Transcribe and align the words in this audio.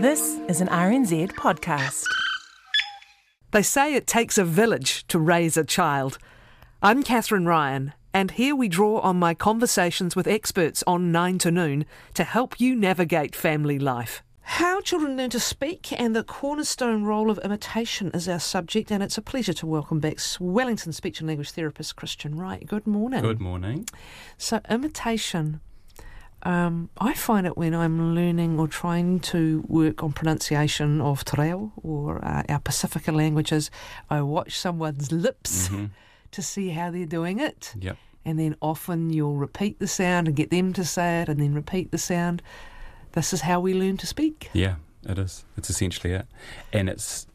This 0.00 0.40
is 0.48 0.62
an 0.62 0.68
RNZ 0.68 1.32
podcast. 1.32 2.06
They 3.50 3.62
say 3.62 3.94
it 3.94 4.06
takes 4.06 4.38
a 4.38 4.44
village 4.44 5.06
to 5.08 5.18
raise 5.18 5.58
a 5.58 5.64
child. 5.64 6.16
I'm 6.80 7.02
Catherine 7.02 7.44
Ryan, 7.44 7.92
and 8.14 8.30
here 8.30 8.56
we 8.56 8.66
draw 8.66 9.00
on 9.00 9.18
my 9.18 9.34
conversations 9.34 10.16
with 10.16 10.26
experts 10.26 10.82
on 10.86 11.12
9 11.12 11.36
to 11.40 11.50
Noon 11.50 11.84
to 12.14 12.24
help 12.24 12.58
you 12.58 12.74
navigate 12.74 13.36
family 13.36 13.78
life. 13.78 14.22
How 14.40 14.80
children 14.80 15.18
learn 15.18 15.28
to 15.30 15.38
speak 15.38 15.92
and 15.92 16.16
the 16.16 16.24
cornerstone 16.24 17.04
role 17.04 17.30
of 17.30 17.38
imitation 17.44 18.10
is 18.14 18.26
our 18.26 18.40
subject, 18.40 18.90
and 18.90 19.02
it's 19.02 19.18
a 19.18 19.22
pleasure 19.22 19.52
to 19.52 19.66
welcome 19.66 20.00
back 20.00 20.16
Wellington 20.40 20.94
speech 20.94 21.20
and 21.20 21.28
language 21.28 21.50
therapist 21.50 21.96
Christian 21.96 22.36
Wright. 22.36 22.66
Good 22.66 22.86
morning. 22.86 23.20
Good 23.20 23.38
morning. 23.38 23.86
So, 24.38 24.60
imitation. 24.70 25.60
Um, 26.42 26.88
I 26.98 27.14
find 27.14 27.46
it 27.46 27.56
when 27.56 27.74
I'm 27.74 28.14
learning 28.14 28.58
or 28.58 28.66
trying 28.66 29.20
to 29.20 29.64
work 29.68 30.02
on 30.02 30.12
pronunciation 30.12 31.00
of 31.00 31.24
te 31.24 31.40
reo 31.40 31.72
or 31.82 32.24
uh, 32.24 32.42
our 32.48 32.60
Pacifica 32.60 33.12
languages, 33.12 33.70
I 34.08 34.22
watch 34.22 34.58
someone's 34.58 35.12
lips 35.12 35.68
hmm 35.68 35.86
to 36.32 36.42
see 36.42 36.68
how 36.70 36.90
they're 36.90 37.06
doing 37.06 37.40
it. 37.40 37.74
Yep. 37.80 37.96
And 38.24 38.38
then 38.38 38.54
often 38.60 39.10
you'll 39.10 39.36
repeat 39.36 39.78
the 39.78 39.86
sound 39.86 40.28
and 40.28 40.36
get 40.36 40.50
them 40.50 40.72
to 40.74 40.84
say 40.84 41.22
it 41.22 41.28
and 41.28 41.40
then 41.40 41.54
repeat 41.54 41.90
the 41.90 41.98
sound. 41.98 42.42
This 43.12 43.32
is 43.32 43.40
how 43.40 43.60
we 43.60 43.74
learn 43.74 43.96
to 43.98 44.06
speak. 44.06 44.50
Yeah, 44.52 44.76
it 45.02 45.18
is. 45.18 45.44
It's 45.56 45.70
essentially 45.70 46.12
it. 46.12 46.26
And 46.72 46.88
it's 46.88 47.26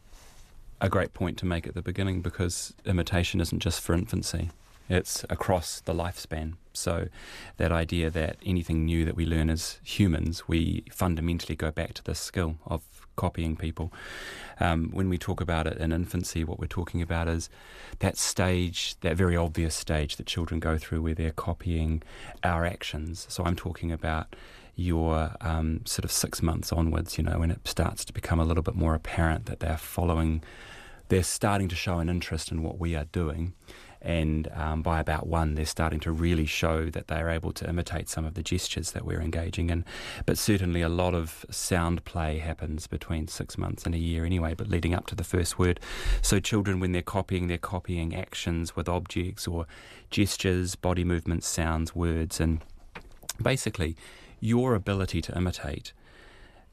a 0.80 0.88
great 0.88 1.12
point 1.12 1.36
to 1.38 1.46
make 1.46 1.66
at 1.66 1.74
the 1.74 1.82
beginning 1.82 2.22
because 2.22 2.72
imitation 2.84 3.40
isn't 3.40 3.58
just 3.60 3.80
for 3.80 3.94
infancy, 3.94 4.50
it's 4.88 5.24
across 5.28 5.80
the 5.80 5.92
lifespan. 5.92 6.54
So, 6.72 7.08
that 7.56 7.72
idea 7.72 8.10
that 8.10 8.36
anything 8.44 8.84
new 8.84 9.04
that 9.04 9.16
we 9.16 9.24
learn 9.24 9.50
as 9.50 9.80
humans, 9.82 10.46
we 10.46 10.84
fundamentally 10.90 11.56
go 11.56 11.70
back 11.70 11.94
to 11.94 12.04
this 12.04 12.20
skill 12.20 12.56
of 12.66 12.82
copying 13.16 13.56
people. 13.56 13.92
Um, 14.60 14.90
when 14.92 15.08
we 15.08 15.16
talk 15.16 15.40
about 15.40 15.66
it 15.66 15.78
in 15.78 15.90
infancy, 15.90 16.44
what 16.44 16.58
we're 16.58 16.66
talking 16.66 17.00
about 17.00 17.28
is 17.28 17.48
that 18.00 18.18
stage, 18.18 18.96
that 19.00 19.16
very 19.16 19.36
obvious 19.36 19.74
stage 19.74 20.16
that 20.16 20.26
children 20.26 20.60
go 20.60 20.76
through 20.76 21.00
where 21.00 21.14
they're 21.14 21.30
copying 21.30 22.02
our 22.44 22.66
actions. 22.66 23.26
So, 23.30 23.44
I'm 23.44 23.56
talking 23.56 23.90
about 23.90 24.36
your 24.76 25.34
um, 25.40 25.80
sort 25.86 26.04
of 26.04 26.12
six 26.12 26.42
months 26.42 26.70
onwards, 26.70 27.16
you 27.16 27.24
know, 27.24 27.38
when 27.38 27.50
it 27.50 27.66
starts 27.66 28.04
to 28.04 28.12
become 28.12 28.38
a 28.38 28.44
little 28.44 28.62
bit 28.62 28.74
more 28.74 28.94
apparent 28.94 29.46
that 29.46 29.60
they're 29.60 29.78
following, 29.78 30.42
they're 31.08 31.22
starting 31.22 31.68
to 31.68 31.74
show 31.74 31.98
an 31.98 32.10
interest 32.10 32.52
in 32.52 32.62
what 32.62 32.78
we 32.78 32.94
are 32.94 33.06
doing. 33.06 33.54
And 34.06 34.48
um, 34.54 34.82
by 34.82 35.00
about 35.00 35.26
one, 35.26 35.56
they're 35.56 35.66
starting 35.66 35.98
to 36.00 36.12
really 36.12 36.46
show 36.46 36.90
that 36.90 37.08
they're 37.08 37.28
able 37.28 37.50
to 37.54 37.68
imitate 37.68 38.08
some 38.08 38.24
of 38.24 38.34
the 38.34 38.42
gestures 38.42 38.92
that 38.92 39.04
we're 39.04 39.20
engaging 39.20 39.68
in. 39.68 39.84
But 40.26 40.38
certainly 40.38 40.80
a 40.80 40.88
lot 40.88 41.12
of 41.12 41.44
sound 41.50 42.04
play 42.04 42.38
happens 42.38 42.86
between 42.86 43.26
six 43.26 43.58
months 43.58 43.84
and 43.84 43.96
a 43.96 43.98
year 43.98 44.24
anyway, 44.24 44.54
but 44.54 44.68
leading 44.68 44.94
up 44.94 45.06
to 45.06 45.16
the 45.16 45.24
first 45.24 45.58
word. 45.58 45.80
So 46.22 46.38
children, 46.38 46.78
when 46.78 46.92
they're 46.92 47.02
copying, 47.02 47.48
they're 47.48 47.58
copying 47.58 48.14
actions 48.14 48.76
with 48.76 48.88
objects 48.88 49.48
or 49.48 49.66
gestures, 50.08 50.76
body 50.76 51.02
movements, 51.02 51.48
sounds, 51.48 51.92
words. 51.92 52.38
And 52.38 52.60
basically, 53.42 53.96
your 54.38 54.76
ability 54.76 55.20
to 55.22 55.36
imitate 55.36 55.92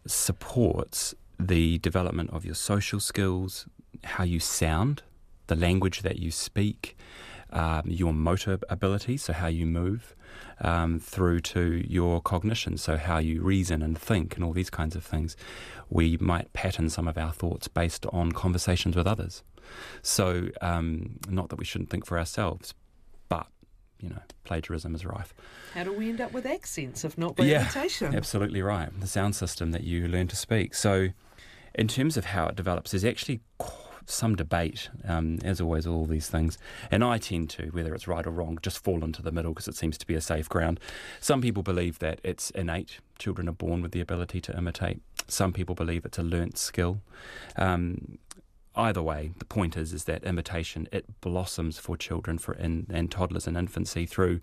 supports 0.06 1.16
the 1.40 1.80
development 1.80 2.30
of 2.30 2.46
your 2.46 2.54
social 2.54 3.00
skills, 3.00 3.66
how 4.04 4.24
you 4.24 4.40
sound, 4.40 5.02
the 5.48 5.56
language 5.56 6.02
that 6.02 6.20
you 6.20 6.32
speak, 6.32 6.98
um, 7.52 7.84
your 7.86 8.14
motor 8.14 8.60
ability, 8.70 9.18
so 9.18 9.34
how 9.34 9.48
you 9.48 9.66
move, 9.66 10.16
um, 10.62 11.00
through 11.00 11.40
to 11.42 11.84
your 11.88 12.22
cognition, 12.22 12.78
so 12.78 12.98
how 12.98 13.18
you 13.20 13.42
reason 13.42 13.82
and 13.82 13.98
think, 13.98 14.36
and 14.36 14.44
all 14.44 14.54
these 14.54 14.70
kinds 14.70 14.96
of 14.96 15.04
things. 15.04 15.36
We 15.90 16.18
might 16.18 16.52
pattern 16.54 16.90
some 16.90 17.08
of 17.08 17.18
our 17.18 17.32
thoughts 17.32 17.68
based 17.68 18.06
on 18.08 18.32
conversations 18.32 18.96
with 18.96 19.06
others. 19.06 19.44
So, 20.02 20.50
um, 20.62 21.20
not 21.30 21.50
that 21.50 21.58
we 21.58 21.66
shouldn't 21.66 21.90
think 21.90 22.06
for 22.06 22.18
ourselves, 22.18 22.74
but 23.30 23.48
you 24.00 24.10
know, 24.10 24.22
plagiarism 24.44 24.94
is 24.96 25.06
rife. 25.06 25.34
How 25.74 25.84
do 25.86 25.94
we 25.94 26.10
end 26.10 26.20
up 26.20 26.34
with 26.34 26.46
accents 26.46 27.06
if 27.06 27.18
not 27.18 27.36
by 27.36 27.46
Yeah, 27.46 27.62
imitation? 27.62 28.14
Absolutely 28.14 28.62
right. 28.62 28.90
The 29.00 29.08
sound 29.08 29.36
system 29.36 29.72
that 29.72 29.84
you 29.84 30.08
learn 30.08 30.28
to 30.28 30.36
speak. 30.36 30.74
So, 30.74 31.10
in 31.76 31.88
terms 31.88 32.18
of 32.18 32.26
how 32.26 32.48
it 32.48 32.56
develops, 32.56 32.92
there's 32.92 33.06
actually 33.06 33.42
some 34.06 34.36
debate, 34.36 34.90
um, 35.08 35.40
as 35.44 35.62
always, 35.62 35.88
all 35.88 36.06
these 36.06 36.28
things. 36.28 36.58
And 36.92 37.04
I 37.04 37.18
tend 37.18 37.50
to, 37.52 37.68
whether 37.68 37.94
it's 37.94 38.08
right 38.08 38.26
or 38.26 38.32
wrong, 38.32 38.60
just 38.62 38.84
fall 38.84 39.04
into 39.04 39.22
the 39.22 39.32
middle 39.32 39.52
because 39.52 39.68
it 39.68 39.76
seems 39.76 39.98
to 40.00 40.08
be 40.08 40.16
a 40.16 40.22
safe 40.22 40.50
ground. 40.50 40.80
Some 41.20 41.42
people 41.42 41.64
believe 41.64 42.00
that 42.00 42.20
it's 42.24 42.50
innate. 42.52 43.00
Children 43.20 43.50
are 43.50 43.54
born 43.54 43.82
with 43.82 43.92
the 43.92 44.02
ability 44.02 44.42
to 44.42 44.58
imitate. 44.58 45.02
Some 45.28 45.54
people 45.54 45.76
believe 45.76 46.06
it's 46.06 46.18
a 46.18 46.24
learnt 46.24 46.58
skill. 46.58 47.02
Um, 47.56 48.18
either 48.76 49.02
way, 49.02 49.32
the 49.38 49.46
point 49.46 49.78
is 49.78 49.94
is 49.94 50.06
that 50.06 50.24
imitation 50.24 50.88
it 50.92 51.06
blossoms 51.22 51.78
for 51.78 51.96
children 51.96 52.38
for 52.38 52.54
in, 52.54 52.88
and 52.90 53.12
toddlers 53.12 53.48
and 53.48 53.58
infancy 53.58 54.06
through 54.06 54.42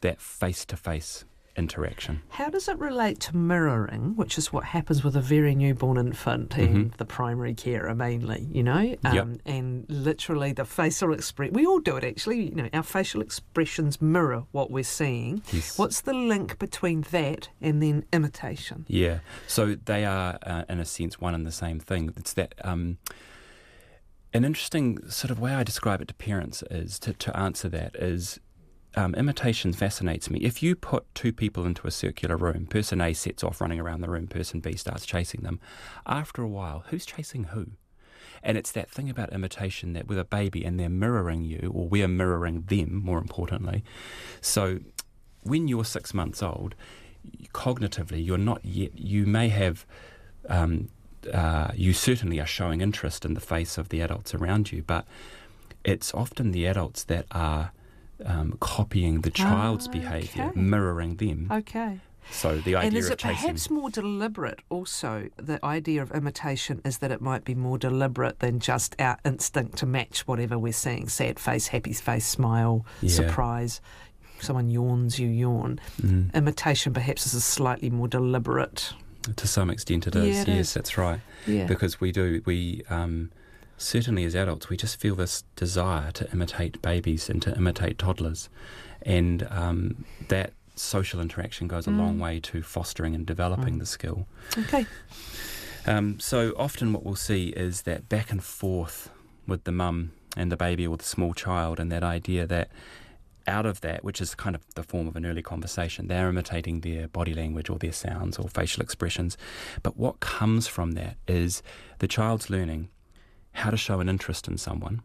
that 0.00 0.20
face 0.20 0.64
to 0.66 0.76
face 0.76 1.24
interaction. 1.58 2.22
How 2.30 2.48
does 2.48 2.68
it 2.68 2.78
relate 2.78 3.20
to 3.20 3.36
mirroring, 3.36 4.14
which 4.16 4.38
is 4.38 4.52
what 4.52 4.64
happens 4.64 5.02
with 5.02 5.16
a 5.16 5.20
very 5.20 5.54
newborn 5.54 5.98
infant 5.98 6.56
and 6.56 6.92
the 6.92 7.04
primary 7.04 7.54
carer 7.54 7.94
mainly, 7.94 8.48
you 8.52 8.62
know? 8.62 8.96
Um, 9.04 9.14
Yep. 9.14 9.28
And 9.46 9.86
literally 9.88 10.52
the 10.52 10.64
facial 10.64 11.12
expression, 11.12 11.54
we 11.54 11.66
all 11.66 11.80
do 11.80 11.96
it 11.96 12.04
actually, 12.04 12.50
you 12.50 12.54
know, 12.54 12.68
our 12.72 12.82
facial 12.84 13.20
expressions 13.20 14.00
mirror 14.00 14.44
what 14.52 14.70
we're 14.70 14.84
seeing. 14.84 15.42
Yes. 15.52 15.76
What's 15.78 16.00
the 16.00 16.14
link 16.14 16.58
between 16.58 17.02
that 17.10 17.48
and 17.60 17.82
then 17.82 18.04
imitation? 18.12 18.86
Yeah, 18.88 19.18
so 19.46 19.74
they 19.74 20.04
are, 20.04 20.38
uh, 20.44 20.62
in 20.68 20.78
a 20.78 20.84
sense, 20.84 21.20
one 21.20 21.34
and 21.34 21.44
the 21.44 21.52
same 21.52 21.80
thing. 21.80 22.12
It's 22.16 22.32
that 22.34 22.54
um, 22.62 22.98
an 24.32 24.44
interesting 24.44 25.08
sort 25.10 25.30
of 25.30 25.40
way 25.40 25.54
I 25.54 25.64
describe 25.64 26.00
it 26.00 26.08
to 26.08 26.14
parents 26.14 26.62
is 26.70 26.98
to, 27.00 27.12
to 27.14 27.36
answer 27.36 27.68
that 27.70 27.96
is 27.96 28.38
um, 28.98 29.14
imitation 29.14 29.72
fascinates 29.72 30.28
me. 30.28 30.40
If 30.40 30.60
you 30.60 30.74
put 30.74 31.14
two 31.14 31.32
people 31.32 31.64
into 31.64 31.86
a 31.86 31.90
circular 31.92 32.36
room, 32.36 32.66
person 32.66 33.00
A 33.00 33.12
sets 33.12 33.44
off 33.44 33.60
running 33.60 33.78
around 33.78 34.00
the 34.00 34.10
room, 34.10 34.26
person 34.26 34.58
B 34.58 34.74
starts 34.74 35.06
chasing 35.06 35.42
them. 35.42 35.60
After 36.04 36.42
a 36.42 36.48
while, 36.48 36.82
who's 36.88 37.06
chasing 37.06 37.44
who? 37.44 37.66
And 38.42 38.58
it's 38.58 38.72
that 38.72 38.90
thing 38.90 39.08
about 39.08 39.32
imitation 39.32 39.92
that 39.92 40.08
with 40.08 40.18
a 40.18 40.24
baby 40.24 40.64
and 40.64 40.80
they're 40.80 40.88
mirroring 40.88 41.44
you, 41.44 41.70
or 41.72 41.86
we're 41.86 42.08
mirroring 42.08 42.64
them, 42.66 42.96
more 42.96 43.18
importantly. 43.18 43.84
So 44.40 44.80
when 45.42 45.68
you're 45.68 45.84
six 45.84 46.12
months 46.12 46.42
old, 46.42 46.74
cognitively, 47.52 48.24
you're 48.24 48.36
not 48.36 48.64
yet, 48.64 48.98
you 48.98 49.26
may 49.26 49.48
have, 49.48 49.86
um, 50.48 50.88
uh, 51.32 51.70
you 51.72 51.92
certainly 51.92 52.40
are 52.40 52.46
showing 52.46 52.80
interest 52.80 53.24
in 53.24 53.34
the 53.34 53.40
face 53.40 53.78
of 53.78 53.90
the 53.90 54.00
adults 54.00 54.34
around 54.34 54.72
you, 54.72 54.82
but 54.82 55.06
it's 55.84 56.12
often 56.12 56.50
the 56.50 56.66
adults 56.66 57.04
that 57.04 57.26
are 57.30 57.70
um, 58.24 58.56
copying 58.60 59.20
the 59.22 59.30
child's 59.30 59.86
Ah, 59.88 59.92
behaviour, 59.92 60.52
mirroring 60.54 61.16
them. 61.16 61.48
Okay. 61.50 62.00
So 62.30 62.58
the 62.58 62.76
idea 62.76 62.88
And 62.88 62.96
is 62.98 63.08
it 63.08 63.20
perhaps 63.22 63.70
more 63.70 63.88
deliberate 63.88 64.60
also? 64.68 65.30
The 65.38 65.64
idea 65.64 66.02
of 66.02 66.10
imitation 66.12 66.82
is 66.84 66.98
that 66.98 67.10
it 67.10 67.22
might 67.22 67.42
be 67.44 67.54
more 67.54 67.78
deliberate 67.78 68.40
than 68.40 68.60
just 68.60 68.94
our 69.00 69.16
instinct 69.24 69.78
to 69.78 69.86
match 69.86 70.26
whatever 70.26 70.58
we're 70.58 70.74
seeing 70.74 71.08
sad 71.08 71.38
face, 71.38 71.68
happy 71.68 71.94
face, 71.94 72.26
smile, 72.26 72.84
Yeah. 73.00 73.10
surprise. 73.14 73.80
Someone 74.40 74.68
yawns, 74.68 75.18
you 75.18 75.26
yawn. 75.28 75.80
Mm, 76.02 76.32
Imitation 76.34 76.92
perhaps 76.92 77.26
is 77.26 77.32
a 77.34 77.40
slightly 77.40 77.88
more 77.88 78.08
deliberate. 78.08 78.92
to 79.36 79.46
some 79.48 79.68
extent, 79.70 80.06
it 80.06 80.14
is. 80.14 80.36
Yeah, 80.36 80.42
it 80.42 80.48
yes, 80.48 80.58
is. 80.68 80.74
that's 80.74 80.96
right. 80.98 81.20
Yeah. 81.46 81.66
because 81.66 81.98
we 82.00 82.12
do 82.12 82.42
we 82.44 82.82
um, 82.90 83.30
certainly 83.78 84.24
as 84.24 84.34
adults 84.34 84.68
we 84.68 84.76
just 84.76 84.98
feel 85.00 85.14
this 85.14 85.44
desire 85.56 86.10
to 86.12 86.30
imitate 86.32 86.80
babies 86.82 87.30
and 87.30 87.40
to 87.42 87.56
imitate 87.56 87.96
toddlers 87.98 88.48
and 89.02 89.46
um, 89.50 90.04
that 90.28 90.52
social 90.74 91.20
interaction 91.20 91.66
goes 91.68 91.86
a 91.86 91.90
long 91.90 92.18
Mm. 92.18 92.22
way 92.22 92.40
to 92.40 92.62
fostering 92.62 93.14
and 93.14 93.24
developing 93.26 93.76
Mm. 93.76 93.78
the 93.80 93.86
skill 93.86 94.26
Okay. 94.58 94.86
um, 95.86 96.18
so 96.20 96.52
often 96.56 96.92
what 96.92 97.04
we'll 97.04 97.16
see 97.16 97.48
is 97.48 97.82
that 97.82 98.08
back 98.08 98.30
and 98.30 98.42
forth 98.42 99.10
with 99.46 99.64
the 99.64 99.72
mum 99.72 100.12
and 100.36 100.52
the 100.52 100.56
baby 100.56 100.86
or 100.86 100.96
the 100.96 101.04
small 101.04 101.32
child 101.34 101.80
and 101.80 101.90
that 101.90 102.02
idea 102.02 102.46
that 102.46 102.70
out 103.46 103.64
of 103.64 103.80
that, 103.80 104.04
which 104.04 104.20
is 104.20 104.34
kind 104.34 104.54
of 104.54 104.62
the 104.74 104.82
form 104.82 105.08
of 105.08 105.16
an 105.16 105.24
early 105.24 105.40
conversation, 105.40 106.06
they're 106.06 106.28
imitating 106.28 106.82
their 106.82 107.08
body 107.08 107.32
language 107.32 107.70
or 107.70 107.78
their 107.78 107.92
sounds 107.94 108.38
or 108.38 108.46
facial 108.46 108.82
expressions. 108.82 109.38
But 109.82 109.96
what 109.96 110.20
comes 110.20 110.66
from 110.68 110.92
that 110.92 111.16
is 111.26 111.62
the 111.98 112.06
child's 112.08 112.50
learning 112.50 112.90
how 113.58 113.70
to 113.70 113.76
show 113.76 113.98
an 113.98 114.08
interest 114.08 114.46
in 114.46 114.56
someone, 114.56 115.02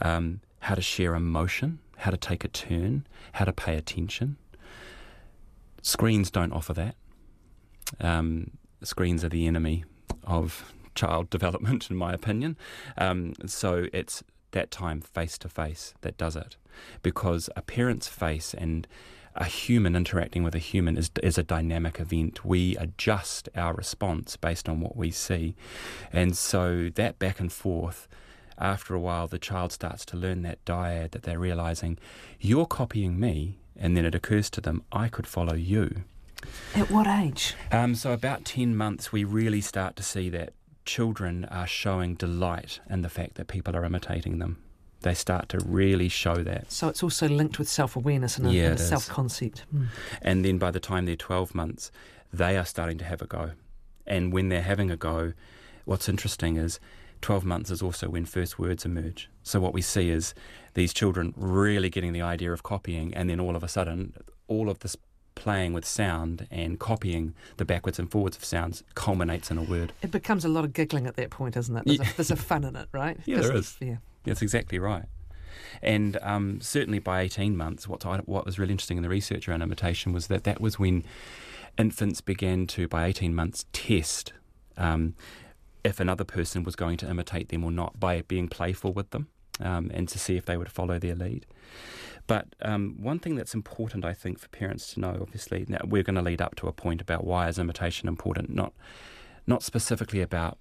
um, 0.00 0.40
how 0.60 0.74
to 0.74 0.82
share 0.82 1.14
emotion, 1.14 1.78
how 1.98 2.10
to 2.10 2.16
take 2.16 2.44
a 2.44 2.48
turn, 2.48 3.06
how 3.34 3.44
to 3.44 3.52
pay 3.52 3.76
attention. 3.76 4.36
Screens 5.80 6.30
don't 6.30 6.52
offer 6.52 6.74
that. 6.74 6.96
Um, 8.00 8.50
screens 8.82 9.24
are 9.24 9.28
the 9.28 9.46
enemy 9.46 9.84
of 10.24 10.72
child 10.96 11.30
development, 11.36 11.90
in 11.90 11.96
my 11.96 12.12
opinion. 12.12 12.56
Um, 12.98 13.34
so 13.46 13.86
it's 13.92 14.24
that 14.50 14.72
time 14.72 15.00
face 15.00 15.38
to 15.38 15.48
face 15.48 15.94
that 16.00 16.18
does 16.18 16.34
it, 16.34 16.56
because 17.02 17.48
a 17.54 17.62
parent's 17.62 18.08
face 18.08 18.52
and 18.52 18.88
a 19.40 19.46
human 19.46 19.96
interacting 19.96 20.42
with 20.42 20.54
a 20.54 20.58
human 20.58 20.98
is, 20.98 21.10
is 21.22 21.38
a 21.38 21.42
dynamic 21.42 21.98
event. 21.98 22.44
We 22.44 22.76
adjust 22.76 23.48
our 23.56 23.72
response 23.72 24.36
based 24.36 24.68
on 24.68 24.80
what 24.80 24.96
we 24.96 25.10
see. 25.10 25.56
And 26.12 26.36
so 26.36 26.90
that 26.94 27.18
back 27.18 27.40
and 27.40 27.50
forth, 27.50 28.06
after 28.58 28.94
a 28.94 29.00
while, 29.00 29.26
the 29.26 29.38
child 29.38 29.72
starts 29.72 30.04
to 30.06 30.18
learn 30.18 30.42
that 30.42 30.62
dyad 30.66 31.12
that 31.12 31.22
they're 31.22 31.38
realizing, 31.38 31.98
you're 32.38 32.66
copying 32.66 33.18
me. 33.18 33.56
And 33.74 33.96
then 33.96 34.04
it 34.04 34.14
occurs 34.14 34.50
to 34.50 34.60
them, 34.60 34.82
I 34.92 35.08
could 35.08 35.26
follow 35.26 35.54
you. 35.54 36.02
At 36.74 36.90
what 36.90 37.06
age? 37.06 37.54
Um, 37.72 37.94
so, 37.94 38.12
about 38.12 38.44
10 38.44 38.76
months, 38.76 39.10
we 39.10 39.24
really 39.24 39.62
start 39.62 39.96
to 39.96 40.02
see 40.02 40.28
that 40.30 40.52
children 40.84 41.46
are 41.46 41.66
showing 41.66 42.14
delight 42.14 42.80
in 42.90 43.00
the 43.00 43.08
fact 43.08 43.36
that 43.36 43.46
people 43.46 43.74
are 43.74 43.84
imitating 43.86 44.38
them 44.38 44.58
they 45.02 45.14
start 45.14 45.48
to 45.50 45.58
really 45.64 46.08
show 46.08 46.36
that. 46.36 46.70
So 46.70 46.88
it's 46.88 47.02
also 47.02 47.28
linked 47.28 47.58
with 47.58 47.68
self 47.68 47.96
awareness 47.96 48.38
and 48.38 48.48
a, 48.48 48.52
yeah, 48.52 48.72
a 48.72 48.78
self 48.78 49.08
concept. 49.08 49.64
Mm. 49.74 49.86
And 50.22 50.44
then 50.44 50.58
by 50.58 50.70
the 50.70 50.80
time 50.80 51.06
they're 51.06 51.16
12 51.16 51.54
months, 51.54 51.90
they 52.32 52.56
are 52.56 52.64
starting 52.64 52.98
to 52.98 53.04
have 53.04 53.22
a 53.22 53.26
go. 53.26 53.52
And 54.06 54.32
when 54.32 54.48
they're 54.48 54.62
having 54.62 54.90
a 54.90 54.96
go, 54.96 55.32
what's 55.84 56.08
interesting 56.08 56.56
is 56.56 56.80
12 57.22 57.44
months 57.44 57.70
is 57.70 57.82
also 57.82 58.08
when 58.08 58.24
first 58.24 58.58
words 58.58 58.84
emerge. 58.84 59.28
So 59.42 59.60
what 59.60 59.72
we 59.72 59.82
see 59.82 60.10
is 60.10 60.34
these 60.74 60.92
children 60.92 61.34
really 61.36 61.90
getting 61.90 62.12
the 62.12 62.22
idea 62.22 62.52
of 62.52 62.62
copying, 62.62 63.14
and 63.14 63.28
then 63.28 63.40
all 63.40 63.56
of 63.56 63.62
a 63.62 63.68
sudden, 63.68 64.14
all 64.48 64.70
of 64.70 64.80
this 64.80 64.96
playing 65.34 65.72
with 65.72 65.86
sound 65.86 66.46
and 66.50 66.78
copying 66.78 67.34
the 67.56 67.64
backwards 67.64 67.98
and 67.98 68.10
forwards 68.10 68.36
of 68.36 68.44
sounds 68.44 68.82
culminates 68.94 69.50
in 69.50 69.58
a 69.58 69.62
word. 69.62 69.92
It 70.02 70.10
becomes 70.10 70.44
a 70.44 70.48
lot 70.48 70.64
of 70.64 70.72
giggling 70.72 71.06
at 71.06 71.16
that 71.16 71.30
point, 71.30 71.56
isn't 71.56 71.76
it? 71.76 71.84
There's, 71.86 71.98
yeah. 71.98 72.10
a, 72.10 72.16
there's 72.16 72.30
a 72.30 72.36
fun 72.50 72.64
in 72.64 72.76
it, 72.76 72.88
right? 72.92 73.18
Yeah, 73.24 73.40
there 73.40 73.56
is. 73.56 73.76
Yeah. 73.80 73.96
That's 74.24 74.42
exactly 74.42 74.78
right. 74.78 75.06
And 75.82 76.18
um, 76.22 76.60
certainly 76.60 76.98
by 76.98 77.20
18 77.22 77.56
months, 77.56 77.88
what, 77.88 78.02
what 78.28 78.46
was 78.46 78.58
really 78.58 78.72
interesting 78.72 78.96
in 78.96 79.02
the 79.02 79.08
research 79.08 79.48
around 79.48 79.62
imitation 79.62 80.12
was 80.12 80.26
that 80.26 80.44
that 80.44 80.60
was 80.60 80.78
when 80.78 81.04
infants 81.78 82.20
began 82.20 82.66
to, 82.68 82.88
by 82.88 83.06
18 83.06 83.34
months, 83.34 83.64
test 83.72 84.32
um, 84.76 85.14
if 85.84 86.00
another 86.00 86.24
person 86.24 86.62
was 86.64 86.76
going 86.76 86.96
to 86.98 87.08
imitate 87.08 87.48
them 87.48 87.64
or 87.64 87.70
not 87.70 87.98
by 87.98 88.22
being 88.22 88.48
playful 88.48 88.92
with 88.92 89.10
them 89.10 89.28
um, 89.60 89.90
and 89.94 90.08
to 90.08 90.18
see 90.18 90.36
if 90.36 90.44
they 90.44 90.56
would 90.56 90.70
follow 90.70 90.98
their 90.98 91.14
lead. 91.14 91.46
But 92.26 92.54
um, 92.62 92.96
one 93.00 93.18
thing 93.18 93.34
that's 93.34 93.54
important, 93.54 94.04
I 94.04 94.12
think, 94.12 94.38
for 94.38 94.48
parents 94.48 94.92
to 94.94 95.00
know, 95.00 95.18
obviously, 95.20 95.64
now 95.68 95.80
we're 95.84 96.02
going 96.02 96.16
to 96.16 96.22
lead 96.22 96.40
up 96.40 96.54
to 96.56 96.68
a 96.68 96.72
point 96.72 97.00
about 97.00 97.24
why 97.24 97.48
is 97.48 97.58
imitation 97.58 98.08
important, 98.08 98.50
not 98.50 98.72
not 99.46 99.62
specifically 99.62 100.20
about 100.20 100.58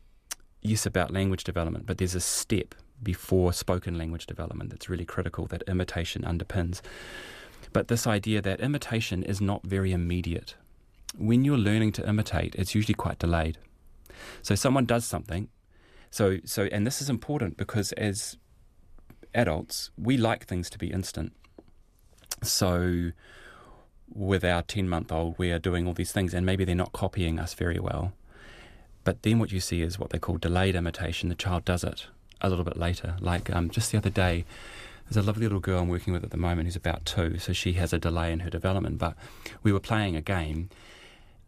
yes 0.62 0.86
about 0.86 1.12
language 1.12 1.44
development, 1.44 1.86
but 1.86 1.98
there's 1.98 2.16
a 2.16 2.22
step 2.22 2.74
before 3.01 3.54
spoken 3.54 3.98
language 3.98 4.25
development 4.25 4.69
that's 4.69 4.90
really 4.90 5.06
critical 5.06 5.46
that 5.48 5.63
imitation 5.68 6.24
underpins. 6.24 6.81
But 7.74 7.88
this 7.88 8.07
idea 8.07 8.42
that 8.42 8.60
imitation 8.60 9.24
is 9.24 9.40
not 9.40 9.63
very 9.63 9.92
immediate. 9.92 10.56
When 11.18 11.44
you're 11.44 11.57
learning 11.57 11.94
to 11.94 12.07
imitate, 12.07 12.56
it's 12.56 12.75
usually 12.75 12.94
quite 12.94 13.19
delayed. 13.19 13.57
So 14.42 14.56
someone 14.56 14.86
does 14.86 15.06
something. 15.06 15.50
So 16.12 16.38
so 16.44 16.63
and 16.72 16.86
this 16.86 17.01
is 17.01 17.10
important 17.10 17.57
because 17.57 17.92
as 17.94 18.38
adults, 19.34 19.92
we 19.98 20.18
like 20.18 20.45
things 20.45 20.69
to 20.72 20.78
be 20.78 20.88
instant. 20.92 21.34
So 22.42 23.12
with 24.12 24.44
our 24.44 24.63
10 24.63 24.90
month 24.90 25.12
old, 25.12 25.36
we 25.38 25.52
are 25.52 25.60
doing 25.60 25.88
all 25.88 25.94
these 25.94 26.12
things 26.12 26.34
and 26.34 26.45
maybe 26.45 26.66
they're 26.66 26.75
not 26.75 26.94
copying 26.94 27.40
us 27.40 27.54
very 27.54 27.80
well. 27.80 28.13
But 29.04 29.24
then 29.24 29.40
what 29.40 29.52
you 29.52 29.60
see 29.60 29.81
is 29.81 30.00
what 30.00 30.10
they 30.10 30.19
call 30.19 30.38
delayed 30.38 30.75
imitation. 30.75 31.30
The 31.30 31.36
child 31.36 31.66
does 31.66 31.84
it 31.84 32.07
a 32.42 32.50
little 32.50 32.66
bit 32.66 32.78
later. 32.78 33.16
Like 33.20 33.54
um, 33.54 33.70
just 33.70 33.92
the 33.92 33.98
other 33.98 34.10
day, 34.10 34.46
there's 35.10 35.24
a 35.24 35.26
lovely 35.26 35.44
little 35.44 35.60
girl 35.60 35.80
I'm 35.80 35.90
working 35.90 36.14
with 36.14 36.24
at 36.24 36.32
the 36.32 36.38
moment 36.38 36.68
who's 36.68 36.76
about 36.76 37.06
two, 37.06 37.40
so 37.40 37.52
she 37.54 37.74
has 37.74 37.94
a 37.94 37.98
delay 38.00 38.32
in 38.32 38.42
her 38.42 38.50
development. 38.50 38.98
But 38.98 39.16
we 39.64 39.72
were 39.72 39.80
playing 39.80 40.16
a 40.16 40.22
game, 40.22 40.70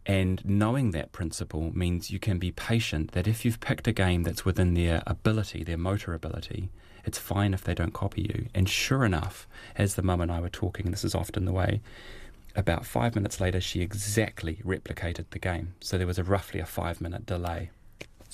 and 0.04 0.44
knowing 0.44 0.90
that 0.90 1.12
principle 1.12 1.70
means 1.76 2.10
you 2.10 2.18
can 2.18 2.38
be 2.38 2.50
patient 2.50 3.12
that 3.12 3.28
if 3.28 3.44
you've 3.44 3.60
picked 3.60 3.86
a 3.86 3.92
game 3.92 4.24
that's 4.24 4.44
within 4.44 4.74
their 4.74 5.02
ability, 5.06 5.62
their 5.62 5.76
motor 5.76 6.12
ability, 6.12 6.70
it's 7.04 7.18
fine 7.18 7.54
if 7.54 7.62
they 7.64 7.74
don't 7.74 7.92
copy 7.92 8.22
you. 8.22 8.48
And 8.54 8.68
sure 8.68 9.04
enough, 9.04 9.46
as 9.76 9.94
the 9.94 10.02
mum 10.02 10.20
and 10.20 10.30
I 10.30 10.40
were 10.40 10.48
talking, 10.48 10.86
and 10.86 10.92
this 10.92 11.04
is 11.04 11.14
often 11.14 11.44
the 11.44 11.52
way, 11.52 11.80
about 12.54 12.84
five 12.84 13.14
minutes 13.14 13.40
later, 13.40 13.60
she 13.60 13.80
exactly 13.80 14.56
replicated 14.64 15.26
the 15.30 15.38
game. 15.38 15.74
So 15.80 15.98
there 15.98 16.06
was 16.06 16.18
a 16.18 16.24
roughly 16.24 16.60
a 16.60 16.66
five 16.66 17.00
minute 17.00 17.26
delay. 17.26 17.70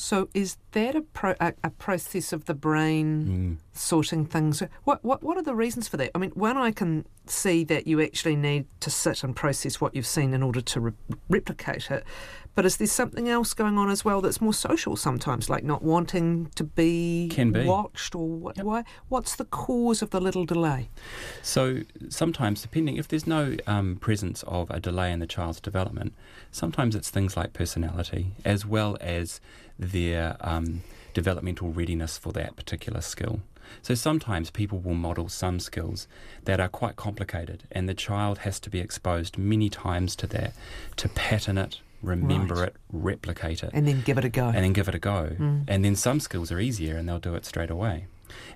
So 0.01 0.29
is 0.33 0.59
that 0.73 0.95
a, 0.95 1.01
pro, 1.01 1.35
a, 1.41 1.55
a 1.65 1.71
process 1.71 2.33
of 2.33 2.45
the 2.45 2.55
brain 2.55 3.27
mm. 3.27 3.77
sorting 3.77 4.27
things? 4.27 4.63
What, 4.85 5.05
what 5.05 5.25
what 5.25 5.37
are 5.37 5.43
the 5.43 5.57
reasons 5.57 5.89
for 5.89 5.97
that? 5.97 6.13
I 6.15 6.19
mean, 6.19 6.31
one 6.31 6.57
I 6.57 6.71
can 6.71 7.05
see 7.27 7.65
that 7.65 7.89
you 7.89 8.01
actually 8.01 8.37
need 8.37 8.67
to 8.79 8.91
sit 8.91 9.25
and 9.25 9.35
process 9.35 9.81
what 9.81 9.97
you've 9.97 10.07
seen 10.07 10.35
in 10.35 10.43
order 10.45 10.61
to 10.61 10.81
re- 10.81 10.93
replicate 11.29 11.91
it. 11.91 12.05
But 12.55 12.65
is 12.65 12.77
there 12.77 12.87
something 12.87 13.29
else 13.29 13.55
going 13.55 13.77
on 13.77 13.91
as 13.91 14.05
well 14.05 14.21
that's 14.21 14.41
more 14.41 14.55
social 14.55 14.95
sometimes, 14.95 15.51
like 15.51 15.65
not 15.65 15.83
wanting 15.83 16.51
to 16.55 16.63
be, 16.63 17.29
Can 17.33 17.51
be. 17.51 17.65
watched, 17.65 18.15
or 18.15 18.29
what, 18.29 18.57
yep. 18.57 18.67
why? 18.67 18.85
What's 19.09 19.35
the 19.35 19.47
cause 19.47 20.01
of 20.01 20.11
the 20.11 20.21
little 20.21 20.45
delay? 20.45 20.91
So 21.43 21.81
sometimes, 22.09 22.63
depending 22.63 22.97
if 22.99 23.09
there's 23.09 23.27
no 23.27 23.57
um, 23.67 23.97
presence 23.97 24.45
of 24.45 24.71
a 24.71 24.79
delay 24.79 25.11
in 25.11 25.19
the 25.19 25.27
child's 25.27 25.61
development, 25.61 26.15
sometimes 26.53 26.95
it's 26.95 27.11
things 27.11 27.37
like 27.37 27.53
personality 27.53 28.33
as 28.45 28.65
well 28.65 28.97
as 29.01 29.41
their 29.79 30.37
um, 30.41 30.83
developmental 31.15 31.71
readiness 31.71 32.19
for 32.19 32.33
that 32.33 32.57
particular 32.57 33.01
skill. 33.01 33.41
So 33.83 33.95
sometimes 33.95 34.51
people 34.51 34.79
will 34.79 34.95
model 34.95 35.29
some 35.29 35.61
skills 35.61 36.09
that 36.45 36.59
are 36.59 36.69
quite 36.69 36.97
complicated, 36.97 37.65
and 37.71 37.89
the 37.89 37.95
child 37.95 38.39
has 38.39 38.59
to 38.61 38.71
be 38.71 38.81
exposed 38.81 39.37
many 39.37 39.69
times 39.69 40.17
to 40.17 40.27
that 40.29 40.55
to 40.97 41.09
pattern 41.09 41.59
it, 41.59 41.81
remember 42.03 42.55
right. 42.55 42.69
it, 42.69 42.77
replicate 42.91 43.63
it, 43.63 43.71
and 43.75 43.87
then 43.87 44.03
give 44.03 44.19
it 44.19 44.25
a 44.25 44.29
go. 44.29 44.47
And 44.47 44.65
then 44.65 44.73
give 44.73 44.89
it 44.89 44.95
a 44.95 44.99
go. 44.99 45.33
Mm. 45.39 45.65
And 45.69 45.85
then 45.85 45.97
some 45.97 46.21
skills 46.21 46.51
are 46.51 46.61
easier, 46.61 46.97
and 46.97 47.09
they'll 47.09 47.19
do 47.19 47.35
it 47.35 47.45
straight 47.45 47.71
away. 47.71 48.07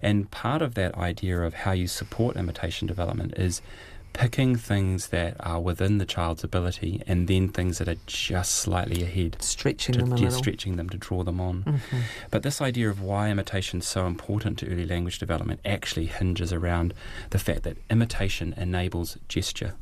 And 0.01 0.31
part 0.31 0.63
of 0.63 0.75
that 0.75 0.97
idea 0.97 1.41
of 1.41 1.55
how 1.55 1.73
you 1.73 1.89
support 1.89 2.37
imitation 2.37 2.87
development 2.87 3.35
is 3.37 3.63
picking 4.13 4.57
things 4.57 5.09
that 5.09 5.37
are 5.41 5.61
within 5.61 5.99
the 5.99 6.05
child's 6.05 6.45
ability 6.45 7.03
and 7.07 7.29
then 7.29 7.49
things 7.49 7.79
that 7.79 7.89
are 7.89 7.97
just 8.07 8.55
slightly 8.55 9.03
ahead. 9.03 9.37
Stretching 9.41 9.95
to, 9.95 10.01
them 10.01 10.13
a 10.13 10.17
yeah, 10.17 10.25
little. 10.25 10.39
stretching 10.39 10.77
them 10.77 10.89
to 10.91 10.97
draw 10.99 11.23
them 11.23 11.41
on. 11.41 11.63
Mm-hmm. 11.65 12.01
But 12.31 12.43
this 12.43 12.61
idea 12.61 12.91
of 12.91 13.01
why 13.01 13.31
imitation 13.31 13.81
is 13.81 13.87
so 13.87 14.07
important 14.07 14.59
to 14.59 14.71
early 14.71 14.87
language 14.87 15.19
development 15.19 15.61
actually 15.65 16.07
hinges 16.07 16.53
around 16.53 16.95
the 17.31 17.39
fact 17.39 17.63
that 17.63 17.77
imitation 17.91 18.55
enables 18.57 19.17
gesture. 19.29 19.75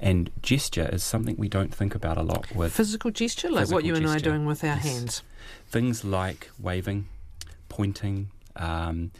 And 0.00 0.30
gesture 0.42 0.88
is 0.92 1.02
something 1.02 1.36
we 1.38 1.48
don't 1.48 1.74
think 1.74 1.94
about 1.94 2.18
a 2.18 2.22
lot 2.22 2.54
with 2.54 2.72
physical 2.72 3.10
gesture, 3.10 3.48
like 3.48 3.62
physical 3.62 3.76
what 3.76 3.84
you 3.84 3.92
gesture. 3.92 4.04
and 4.04 4.12
I 4.12 4.16
are 4.16 4.20
doing 4.20 4.46
with 4.46 4.62
our 4.62 4.74
yes. 4.74 4.84
hands. 4.84 5.22
Things 5.68 6.04
like 6.04 6.50
waving, 6.60 7.08
pointing, 7.70 8.28
um, 8.56 9.10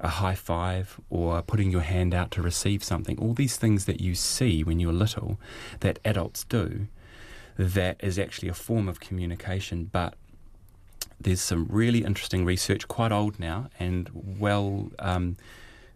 a 0.00 0.08
high 0.08 0.34
five 0.34 0.98
or 1.10 1.42
putting 1.42 1.70
your 1.70 1.82
hand 1.82 2.14
out 2.14 2.30
to 2.32 2.42
receive 2.42 2.82
something, 2.82 3.18
all 3.18 3.34
these 3.34 3.56
things 3.56 3.84
that 3.84 4.00
you 4.00 4.14
see 4.14 4.64
when 4.64 4.80
you're 4.80 4.92
little 4.92 5.38
that 5.80 5.98
adults 6.04 6.44
do, 6.44 6.88
that 7.56 7.96
is 8.00 8.18
actually 8.18 8.48
a 8.48 8.54
form 8.54 8.88
of 8.88 9.00
communication. 9.00 9.84
But 9.84 10.14
there's 11.20 11.40
some 11.40 11.66
really 11.68 12.04
interesting 12.04 12.44
research, 12.44 12.88
quite 12.88 13.12
old 13.12 13.38
now, 13.38 13.68
and 13.78 14.10
well 14.14 14.90
um, 14.98 15.36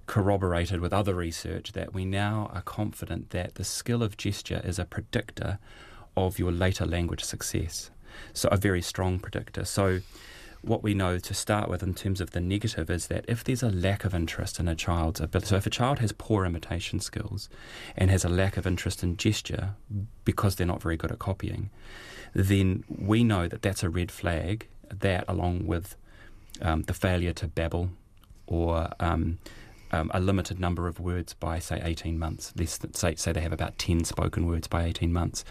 corroborated 0.07 0.81
with 0.81 0.93
other 0.93 1.15
research 1.15 1.73
that 1.73 1.95
we 1.95 2.05
now 2.05 2.51
are 2.53 2.63
confident 2.63 3.31
that 3.31 3.55
the 3.55 3.65
skill 3.65 4.03
of 4.03 4.17
gesture 4.19 4.61
is 4.65 4.79
a 4.79 4.85
predictor 4.85 5.59
of 6.17 6.39
your 6.39 6.53
later 6.53 6.85
language 6.85 7.25
success. 7.25 7.91
So, 8.33 8.49
a 8.53 8.57
very 8.57 8.83
strong 8.83 9.19
predictor. 9.19 9.65
So, 9.65 10.01
what 10.67 10.83
we 10.83 10.95
know 10.95 11.19
to 11.19 11.35
start 11.35 11.69
with 11.69 11.83
in 11.83 11.95
terms 11.95 12.21
of 12.21 12.31
the 12.31 12.41
negative 12.41 12.91
is 12.91 13.09
that 13.09 13.25
if 13.29 13.45
there's 13.45 13.63
a 13.63 13.71
lack 13.71 14.05
of 14.05 14.15
interest 14.15 14.59
in 14.59 14.69
a 14.69 14.75
child's 14.75 15.21
ability, 15.21 15.49
so 15.49 15.57
if 15.57 15.67
a 15.67 15.71
child 15.71 15.99
has 15.99 16.13
poor 16.13 16.45
imitation 16.45 17.01
skills 17.01 17.49
and 17.97 18.11
has 18.11 18.25
a 18.25 18.29
lack 18.29 18.57
of 18.57 18.67
interest 18.67 19.03
in 19.03 19.17
gesture 19.17 19.75
because 20.25 20.57
they're 20.57 20.67
not 20.67 20.83
very 20.83 20.97
good 20.97 21.13
at 21.13 21.19
copying, 21.19 21.71
then 22.35 22.85
we 22.89 23.23
know 23.25 23.49
that 23.49 23.63
that's 23.63 23.83
a 23.83 23.91
red 23.91 24.11
flag. 24.11 24.69
That, 24.91 25.25
along 25.27 25.67
with 25.67 25.97
um, 26.61 26.83
the 26.83 26.95
failure 26.95 27.33
to 27.33 27.49
babble 27.49 27.91
or 28.47 28.91
um, 29.01 29.39
um, 29.91 30.11
a 30.15 30.21
limited 30.21 30.61
number 30.61 30.87
of 30.87 31.01
words 31.01 31.35
by, 31.35 31.59
say, 31.59 31.81
18 31.83 32.19
months, 32.19 32.53
less 32.57 32.79
than, 32.79 32.95
say, 32.95 33.15
say 33.15 33.33
they 33.33 33.41
have 33.41 33.53
about 33.53 33.79
10 33.79 34.05
spoken 34.05 34.47
words 34.47 34.69
by 34.69 34.85
18 34.85 35.13
months 35.13 35.45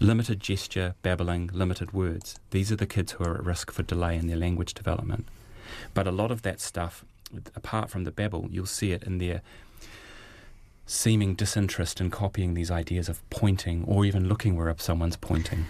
limited 0.00 0.40
gesture, 0.40 0.94
babbling, 1.02 1.50
limited 1.52 1.92
words. 1.92 2.40
These 2.50 2.72
are 2.72 2.76
the 2.76 2.86
kids 2.86 3.12
who 3.12 3.24
are 3.24 3.34
at 3.34 3.44
risk 3.44 3.70
for 3.70 3.82
delay 3.82 4.16
in 4.16 4.26
their 4.26 4.36
language 4.36 4.74
development. 4.74 5.28
But 5.92 6.06
a 6.06 6.10
lot 6.10 6.30
of 6.30 6.42
that 6.42 6.60
stuff, 6.60 7.04
apart 7.54 7.90
from 7.90 8.04
the 8.04 8.10
babble, 8.10 8.48
you'll 8.50 8.66
see 8.66 8.92
it 8.92 9.04
in 9.04 9.18
their 9.18 9.42
seeming 10.86 11.34
disinterest 11.34 12.00
in 12.00 12.10
copying 12.10 12.54
these 12.54 12.70
ideas 12.70 13.08
of 13.08 13.28
pointing 13.30 13.84
or 13.84 14.04
even 14.04 14.28
looking 14.28 14.56
where 14.56 14.74
someone's 14.78 15.16
pointing. 15.16 15.66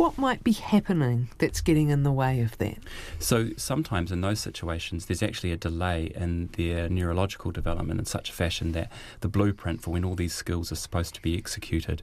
What 0.00 0.16
might 0.16 0.42
be 0.42 0.52
happening 0.52 1.28
that's 1.36 1.60
getting 1.60 1.90
in 1.90 2.04
the 2.04 2.10
way 2.10 2.40
of 2.40 2.56
that? 2.56 2.78
So 3.18 3.50
sometimes 3.58 4.10
in 4.10 4.22
those 4.22 4.40
situations, 4.40 5.04
there's 5.04 5.22
actually 5.22 5.52
a 5.52 5.58
delay 5.58 6.10
in 6.14 6.48
their 6.56 6.88
neurological 6.88 7.50
development 7.50 8.00
in 8.00 8.06
such 8.06 8.30
a 8.30 8.32
fashion 8.32 8.72
that 8.72 8.90
the 9.20 9.28
blueprint 9.28 9.82
for 9.82 9.90
when 9.90 10.02
all 10.02 10.14
these 10.14 10.32
skills 10.32 10.72
are 10.72 10.76
supposed 10.76 11.14
to 11.16 11.20
be 11.20 11.36
executed 11.36 12.02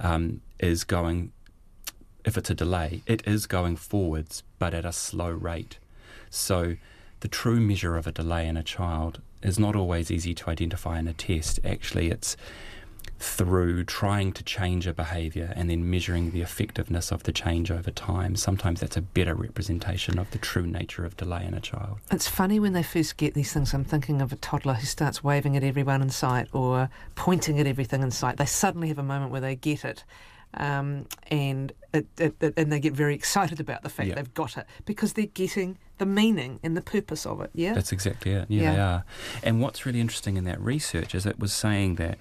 um, 0.00 0.40
is 0.58 0.82
going. 0.82 1.30
If 2.24 2.36
it's 2.36 2.50
a 2.50 2.54
delay, 2.54 3.02
it 3.06 3.22
is 3.24 3.46
going 3.46 3.76
forwards, 3.76 4.42
but 4.58 4.74
at 4.74 4.84
a 4.84 4.92
slow 4.92 5.30
rate. 5.30 5.78
So 6.28 6.74
the 7.20 7.28
true 7.28 7.60
measure 7.60 7.96
of 7.96 8.08
a 8.08 8.12
delay 8.12 8.48
in 8.48 8.56
a 8.56 8.64
child 8.64 9.20
is 9.40 9.56
not 9.56 9.76
always 9.76 10.10
easy 10.10 10.34
to 10.34 10.50
identify 10.50 10.98
in 10.98 11.06
a 11.06 11.12
test. 11.12 11.60
Actually, 11.64 12.10
it's 12.10 12.36
through 13.18 13.82
trying 13.84 14.32
to 14.32 14.42
change 14.44 14.86
a 14.86 14.92
behaviour 14.92 15.52
and 15.56 15.70
then 15.70 15.88
measuring 15.90 16.30
the 16.32 16.42
effectiveness 16.42 17.10
of 17.10 17.22
the 17.22 17.32
change 17.32 17.70
over 17.70 17.90
time. 17.90 18.36
Sometimes 18.36 18.80
that's 18.80 18.96
a 18.96 19.00
better 19.02 19.34
representation 19.34 20.18
of 20.18 20.30
the 20.32 20.38
true 20.38 20.66
nature 20.66 21.04
of 21.04 21.16
delay 21.16 21.44
in 21.46 21.54
a 21.54 21.60
child. 21.60 21.98
It's 22.10 22.28
funny 22.28 22.60
when 22.60 22.74
they 22.74 22.82
first 22.82 23.16
get 23.16 23.34
these 23.34 23.52
things. 23.52 23.72
I'm 23.72 23.84
thinking 23.84 24.20
of 24.20 24.32
a 24.32 24.36
toddler 24.36 24.74
who 24.74 24.86
starts 24.86 25.24
waving 25.24 25.56
at 25.56 25.64
everyone 25.64 26.02
in 26.02 26.10
sight 26.10 26.48
or 26.52 26.90
pointing 27.14 27.58
at 27.58 27.66
everything 27.66 28.02
in 28.02 28.10
sight. 28.10 28.36
They 28.36 28.46
suddenly 28.46 28.88
have 28.88 28.98
a 28.98 29.02
moment 29.02 29.32
where 29.32 29.40
they 29.40 29.56
get 29.56 29.84
it. 29.84 30.04
Um, 30.54 31.06
and 31.30 31.72
it, 31.92 32.06
it, 32.18 32.34
it, 32.40 32.54
and 32.56 32.72
they 32.72 32.80
get 32.80 32.92
very 32.94 33.14
excited 33.14 33.60
about 33.60 33.82
the 33.82 33.88
fact 33.90 34.08
Yeah. 34.08 34.14
they've 34.14 34.32
got 34.34 34.56
it 34.56 34.66
because 34.86 35.12
they're 35.14 35.26
getting 35.26 35.76
the 35.98 36.06
meaning 36.06 36.60
and 36.62 36.76
the 36.76 36.80
purpose 36.82 37.26
of 37.26 37.40
it. 37.40 37.50
Yeah, 37.54 37.74
That's 37.74 37.92
exactly 37.92 38.32
it. 38.32 38.46
Yeah, 38.48 38.62
Yeah. 38.62 38.72
they 38.74 38.80
are. 38.80 39.04
And 39.42 39.60
what's 39.60 39.84
really 39.84 40.00
interesting 40.00 40.36
in 40.36 40.44
that 40.44 40.60
research 40.60 41.14
is 41.14 41.26
it 41.26 41.38
was 41.38 41.52
saying 41.52 41.96
that 41.96 42.18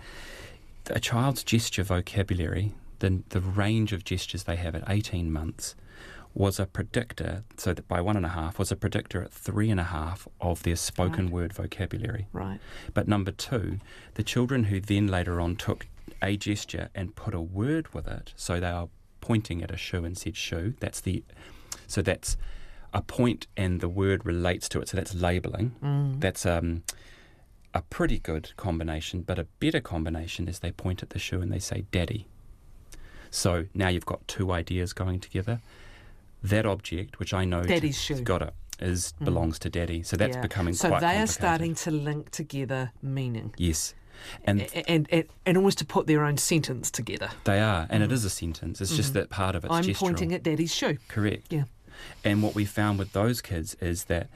a 0.90 1.00
child's 1.00 1.44
gesture 1.44 1.84
vocabulary, 1.84 2.74
the, 3.00 3.22
the 3.30 3.42
range 3.42 3.92
of 3.94 4.04
gestures 4.04 4.44
they 4.44 4.56
have 4.56 4.76
at 4.76 4.84
18 4.88 5.32
months, 5.32 5.76
was 6.34 6.60
a 6.60 6.66
predictor, 6.66 7.44
so 7.56 7.74
that 7.74 7.88
by 7.88 8.02
one 8.02 8.18
and 8.18 8.26
a 8.26 8.30
half, 8.30 8.60
was 8.60 8.70
a 8.72 8.76
predictor 8.76 9.24
at 9.24 9.32
three 9.32 9.70
and 9.70 9.80
a 9.80 9.86
half 9.86 10.28
of 10.42 10.64
their 10.64 10.76
spoken 10.76 11.26
Right. 11.26 11.34
word 11.34 11.54
vocabulary. 11.54 12.28
right. 12.34 12.60
But 12.94 13.08
number 13.08 13.32
two, 13.32 13.80
the 14.16 14.24
children 14.24 14.66
who 14.66 14.82
then 14.82 15.08
later 15.08 15.40
on 15.40 15.56
took 15.56 15.88
a 16.22 16.36
gesture 16.36 16.90
and 16.94 17.16
put 17.16 17.34
a 17.34 17.40
word 17.42 17.94
with 17.94 18.06
it, 18.08 18.34
so 18.36 18.60
they 18.60 18.68
are 18.68 18.90
pointing 19.22 19.64
at 19.64 19.72
a 19.72 19.78
shoe 19.78 20.04
and 20.04 20.18
said 20.18 20.36
shoe, 20.36 20.74
that's 20.82 21.00
the, 21.02 21.24
so 21.88 22.02
that's 22.02 22.36
a 22.94 23.02
point 23.02 23.48
and 23.56 23.80
the 23.80 23.90
word 23.90 24.26
relates 24.26 24.68
to 24.70 24.82
it, 24.82 24.90
so 24.90 24.98
that's 24.98 25.14
labelling. 25.16 25.74
Mm. 25.82 26.20
That's 26.20 26.46
um, 26.46 26.84
a 27.76 27.82
pretty 27.82 28.18
good 28.20 28.52
combination, 28.58 29.22
but 29.22 29.38
a 29.38 29.44
better 29.60 29.82
combination 29.82 30.48
is 30.48 30.60
they 30.60 30.72
point 30.72 31.04
at 31.04 31.10
the 31.12 31.20
shoe 31.20 31.42
and 31.42 31.52
they 31.52 31.60
say 31.60 31.86
daddy. 31.92 32.26
So 33.30 33.66
now 33.74 33.90
you've 33.90 34.06
got 34.06 34.28
two 34.28 34.52
ideas 34.52 34.94
going 34.94 35.20
together. 35.20 35.60
That 36.42 36.66
object, 36.66 37.20
which 37.20 37.34
I 37.34 37.44
know 37.46 37.62
to- 37.64 37.68
Daddy's 37.68 38.02
shoe. 38.02 38.22
got 38.22 38.42
it, 38.42 38.54
is 38.80 39.14
Mm. 39.20 39.26
belongs 39.26 39.60
to 39.60 39.70
daddy. 39.70 40.04
So 40.04 40.16
that's 40.16 40.36
Yeah. 40.38 40.42
becoming 40.42 40.74
so 40.74 40.88
quite 40.90 41.02
they 41.02 41.18
are 41.18 41.28
starting 41.28 41.76
to 41.76 41.92
link 41.92 42.32
together 42.32 42.92
meaning 43.02 43.54
Yes. 43.58 43.94
And 44.46 44.62
and, 44.88 45.06
and 45.12 45.26
and 45.46 45.58
almost 45.58 45.78
to 45.80 45.86
put 45.86 46.08
their 46.08 46.24
own 46.24 46.38
sentence 46.38 46.90
together. 46.90 47.32
They 47.44 47.60
are, 47.60 47.86
and 47.90 48.02
it 48.02 48.14
is 48.14 48.24
a 48.24 48.30
sentence. 48.30 48.80
It's 48.80 48.96
just 48.96 49.12
Mhm. 49.12 49.16
that 49.16 49.30
part 49.30 49.56
of 49.56 49.66
it's 49.66 49.74
I'm 49.74 49.84
gestural. 49.84 50.00
pointing 50.00 50.34
at 50.34 50.42
Daddy's 50.44 50.74
shoe. 50.74 50.98
Correct. 51.10 51.52
Yeah. 51.52 51.66
And 52.24 52.42
what 52.42 52.56
we 52.56 52.64
found 52.64 52.98
with 52.98 53.12
those 53.12 53.42
kids 53.42 53.76
is 53.82 54.06
that 54.06 54.30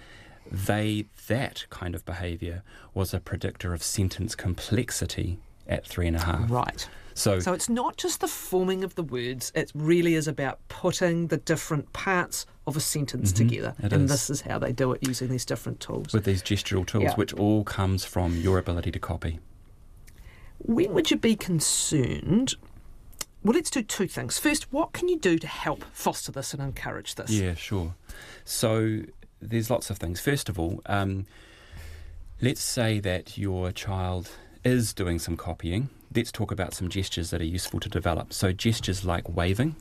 they 0.51 1.05
that 1.27 1.65
kind 1.69 1.95
of 1.95 2.05
behaviour 2.05 2.63
was 2.93 3.13
a 3.13 3.19
predictor 3.19 3.73
of 3.73 3.83
sentence 3.83 4.35
complexity 4.35 5.39
at 5.67 5.85
three 5.85 6.07
and 6.07 6.15
a 6.15 6.21
half. 6.23 6.49
Right. 6.49 6.87
So, 7.13 7.39
So 7.39 7.53
it's 7.53 7.67
not 7.69 7.97
just 7.97 8.21
the 8.21 8.27
forming 8.27 8.83
of 8.83 8.95
the 8.95 9.03
words, 9.03 9.51
it 9.53 9.71
really 9.75 10.15
is 10.15 10.27
about 10.27 10.59
putting 10.69 11.27
the 11.27 11.37
different 11.37 11.91
parts 11.91 12.45
of 12.65 12.77
a 12.77 12.79
sentence 12.79 13.33
Mhm, 13.33 13.35
together. 13.35 13.75
and 13.79 13.91
is. 13.93 14.09
this 14.09 14.29
is 14.29 14.41
how 14.41 14.57
they 14.57 14.71
do 14.71 14.93
it 14.93 15.05
using 15.05 15.27
these 15.27 15.43
different 15.45 15.79
tools. 15.81 16.13
with 16.13 16.23
these 16.23 16.41
gestural 16.41 16.87
tools, 16.87 17.03
Yeah. 17.03 17.15
which 17.15 17.33
all 17.33 17.63
comes 17.63 18.05
from 18.05 18.37
your 18.37 18.57
ability 18.57 18.91
to 18.91 18.99
copy. 18.99 19.39
When 20.59 20.93
would 20.93 21.11
you 21.11 21.17
be 21.17 21.35
concerned? 21.35 22.55
Well, 23.43 23.53
let's 23.53 23.69
do 23.69 23.81
two 23.81 24.07
things. 24.07 24.37
First, 24.37 24.71
what 24.73 24.91
can 24.93 25.07
you 25.07 25.17
do 25.17 25.37
to 25.39 25.47
help 25.47 25.85
foster 25.93 26.31
this 26.31 26.53
and 26.53 26.61
encourage 26.61 27.15
this? 27.15 27.31
Yeah, 27.31 27.53
sure. 27.53 27.95
So 28.43 29.01
there's 29.41 29.69
lots 29.69 29.89
of 29.89 29.97
things. 29.97 30.19
First 30.19 30.49
of 30.49 30.59
all, 30.59 30.81
um, 30.85 31.25
let's 32.41 32.61
say 32.61 32.99
that 32.99 33.37
your 33.37 33.71
child 33.71 34.31
is 34.63 34.93
doing 34.93 35.19
some 35.19 35.37
copying. 35.37 35.89
Let's 36.13 36.31
talk 36.31 36.51
about 36.51 36.73
some 36.73 36.89
gestures 36.89 37.29
that 37.29 37.41
are 37.41 37.45
useful 37.45 37.79
to 37.81 37.89
develop. 37.89 38.33
So 38.33 38.51
gestures 38.51 39.05
like 39.05 39.29
waving. 39.29 39.75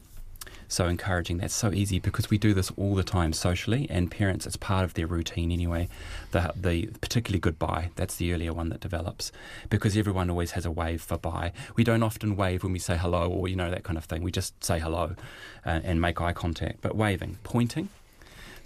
So 0.71 0.87
encouraging 0.87 1.39
that's 1.39 1.55
so 1.55 1.73
easy 1.73 1.99
because 1.99 2.29
we 2.29 2.37
do 2.37 2.53
this 2.53 2.71
all 2.77 2.95
the 2.95 3.03
time 3.03 3.33
socially, 3.33 3.87
and 3.89 4.11
parents 4.11 4.47
it's 4.47 4.57
part 4.57 4.85
of 4.85 4.95
their 4.95 5.07
routine 5.07 5.51
anyway. 5.51 5.89
The 6.33 6.53
the 6.55 6.87
particularly 7.01 7.41
goodbye 7.41 7.91
that's 7.97 8.17
the 8.17 8.35
earlier 8.35 8.53
one 8.53 8.69
that 8.69 8.81
develops 8.81 9.33
because 9.71 9.97
everyone 9.97 10.29
always 10.29 10.51
has 10.53 10.67
a 10.67 10.71
wave 10.71 11.01
for 11.01 11.17
bye. 11.17 11.53
We 11.77 11.85
don't 11.85 12.03
often 12.03 12.37
wave 12.37 12.63
when 12.63 12.73
we 12.73 12.79
say 12.79 12.99
hello 12.99 13.31
or 13.31 13.49
you 13.49 13.57
know 13.57 13.71
that 13.71 13.83
kind 13.83 13.97
of 13.97 14.05
thing. 14.05 14.23
We 14.23 14.31
just 14.31 14.63
say 14.63 14.79
hello 14.79 15.17
uh, 15.65 15.81
and 15.83 16.03
make 16.03 16.21
eye 16.21 16.35
contact. 16.35 16.83
But 16.83 16.95
waving, 16.95 17.39
pointing. 17.45 17.89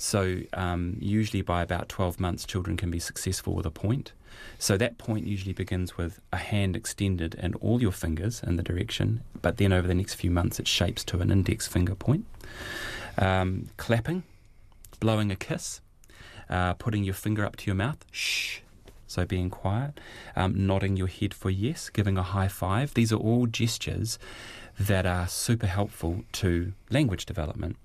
So 0.03 0.41
um, 0.53 0.97
usually 0.99 1.43
by 1.43 1.63
about 1.63 1.89
12 1.89 2.19
months, 2.19 2.45
children 2.45 2.77
can 2.77 2.91
be 2.91 2.99
successful 2.99 3.55
with 3.55 3.65
a 3.65 3.71
point. 3.71 4.11
So 4.59 4.77
that 4.77 4.99
point 4.99 5.29
usually 5.29 5.53
begins 5.53 5.97
with 5.97 6.21
a 6.33 6.39
hand 6.39 6.75
extended 6.75 7.37
and 7.39 7.55
all 7.61 7.81
your 7.81 7.93
fingers 7.93 8.43
in 8.45 8.57
the 8.57 8.65
direction, 8.65 9.23
but 9.43 9.59
then 9.59 9.73
over 9.73 9.87
the 9.87 9.95
next 9.95 10.15
few 10.15 10.29
months 10.33 10.59
it 10.59 10.67
shapes 10.67 11.05
to 11.05 11.21
an 11.21 11.31
index 11.31 11.69
finger 11.69 11.95
point. 11.95 12.27
Um, 13.17 13.69
clapping, 13.77 14.25
blowing 14.99 15.31
a 15.31 15.37
kiss, 15.37 15.81
uh, 16.51 16.75
putting 16.75 17.05
your 17.05 17.15
finger 17.15 17.45
up 17.47 17.55
to 17.59 17.67
your 17.67 17.77
mouth, 17.77 18.05
shh. 18.11 18.59
So 19.07 19.25
being 19.25 19.51
quiet, 19.51 20.01
um, 20.35 20.67
nodding 20.67 20.97
your 20.97 21.07
head 21.07 21.33
for 21.33 21.49
yes, 21.49 21.91
giving 21.91 22.19
a 22.19 22.25
high 22.25 22.49
five. 22.49 22.95
These 22.95 23.13
are 23.13 23.21
all 23.21 23.47
gestures 23.47 24.19
that 24.81 25.07
are 25.07 25.29
super 25.29 25.69
helpful 25.69 26.25
to 26.33 26.73
language 26.91 27.25
development. 27.25 27.77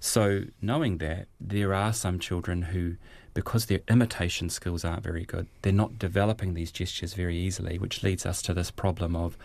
So, 0.00 0.44
knowing 0.60 0.98
that 0.98 1.28
there 1.40 1.74
are 1.74 1.92
some 1.92 2.18
children 2.18 2.62
who, 2.62 2.96
because 3.34 3.66
their 3.66 3.80
imitation 3.88 4.50
skills 4.50 4.84
aren't 4.84 5.02
very 5.02 5.24
good, 5.24 5.46
they're 5.62 5.72
not 5.72 5.98
developing 5.98 6.54
these 6.54 6.70
gestures 6.70 7.14
very 7.14 7.36
easily, 7.36 7.78
which 7.78 8.02
leads 8.02 8.24
us 8.26 8.42
to 8.42 8.54
this 8.54 8.70
problem 8.70 9.16
of 9.16 9.36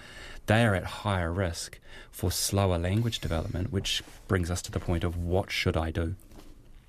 they 0.45 0.65
are 0.65 0.75
at 0.75 0.83
higher 0.83 1.31
risk 1.31 1.79
for 2.11 2.31
slower 2.31 2.77
language 2.77 3.19
development, 3.19 3.71
which 3.71 4.03
brings 4.27 4.51
us 4.51 4.61
to 4.63 4.71
the 4.71 4.79
point 4.79 5.03
of 5.03 5.17
what 5.17 5.51
should 5.51 5.77
I 5.77 5.91
do? 5.91 6.15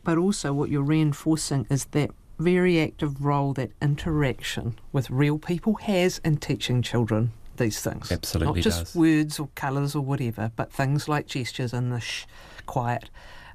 But 0.02 0.18
also, 0.18 0.52
what 0.52 0.70
you're 0.70 0.82
reinforcing 0.82 1.66
is 1.70 1.86
that 1.86 2.10
very 2.38 2.80
active 2.80 3.24
role 3.24 3.52
that 3.54 3.70
interaction 3.80 4.78
with 4.92 5.08
real 5.08 5.38
people 5.38 5.74
has 5.74 6.18
in 6.24 6.36
teaching 6.36 6.82
children 6.82 7.32
these 7.56 7.80
things. 7.80 8.10
Absolutely 8.10 8.60
Not 8.60 8.64
just 8.64 8.84
does. 8.86 8.94
words 8.94 9.38
or 9.38 9.48
colours 9.54 9.94
or 9.94 10.04
whatever, 10.04 10.50
but 10.56 10.72
things 10.72 11.08
like 11.08 11.26
gestures 11.26 11.72
and 11.72 11.92
the 11.92 12.00
shh, 12.00 12.26
quiet. 12.66 13.10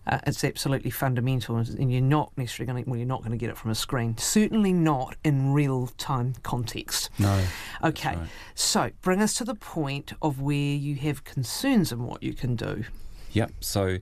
Uh, 0.07 0.17
it's 0.25 0.43
absolutely 0.43 0.89
fundamental, 0.89 1.57
and 1.57 1.91
you're 1.91 2.01
not 2.01 2.31
necessarily 2.35 2.71
going 2.71 2.83
to. 2.83 2.89
Well, 2.89 2.97
you're 2.97 3.07
not 3.07 3.19
going 3.19 3.31
to 3.31 3.37
get 3.37 3.49
it 3.49 3.57
from 3.57 3.69
a 3.69 3.75
screen. 3.75 4.17
Certainly 4.17 4.73
not 4.73 5.15
in 5.23 5.53
real 5.53 5.87
time 5.97 6.33
context. 6.41 7.09
No. 7.19 7.43
Okay, 7.83 8.15
right. 8.15 8.27
so 8.55 8.89
bring 9.01 9.21
us 9.21 9.35
to 9.35 9.43
the 9.43 9.55
point 9.55 10.13
of 10.21 10.41
where 10.41 10.55
you 10.55 10.95
have 10.95 11.23
concerns 11.25 11.91
and 11.91 12.05
what 12.05 12.23
you 12.23 12.33
can 12.33 12.55
do. 12.55 12.85
Yep. 13.33 13.51
So, 13.59 13.97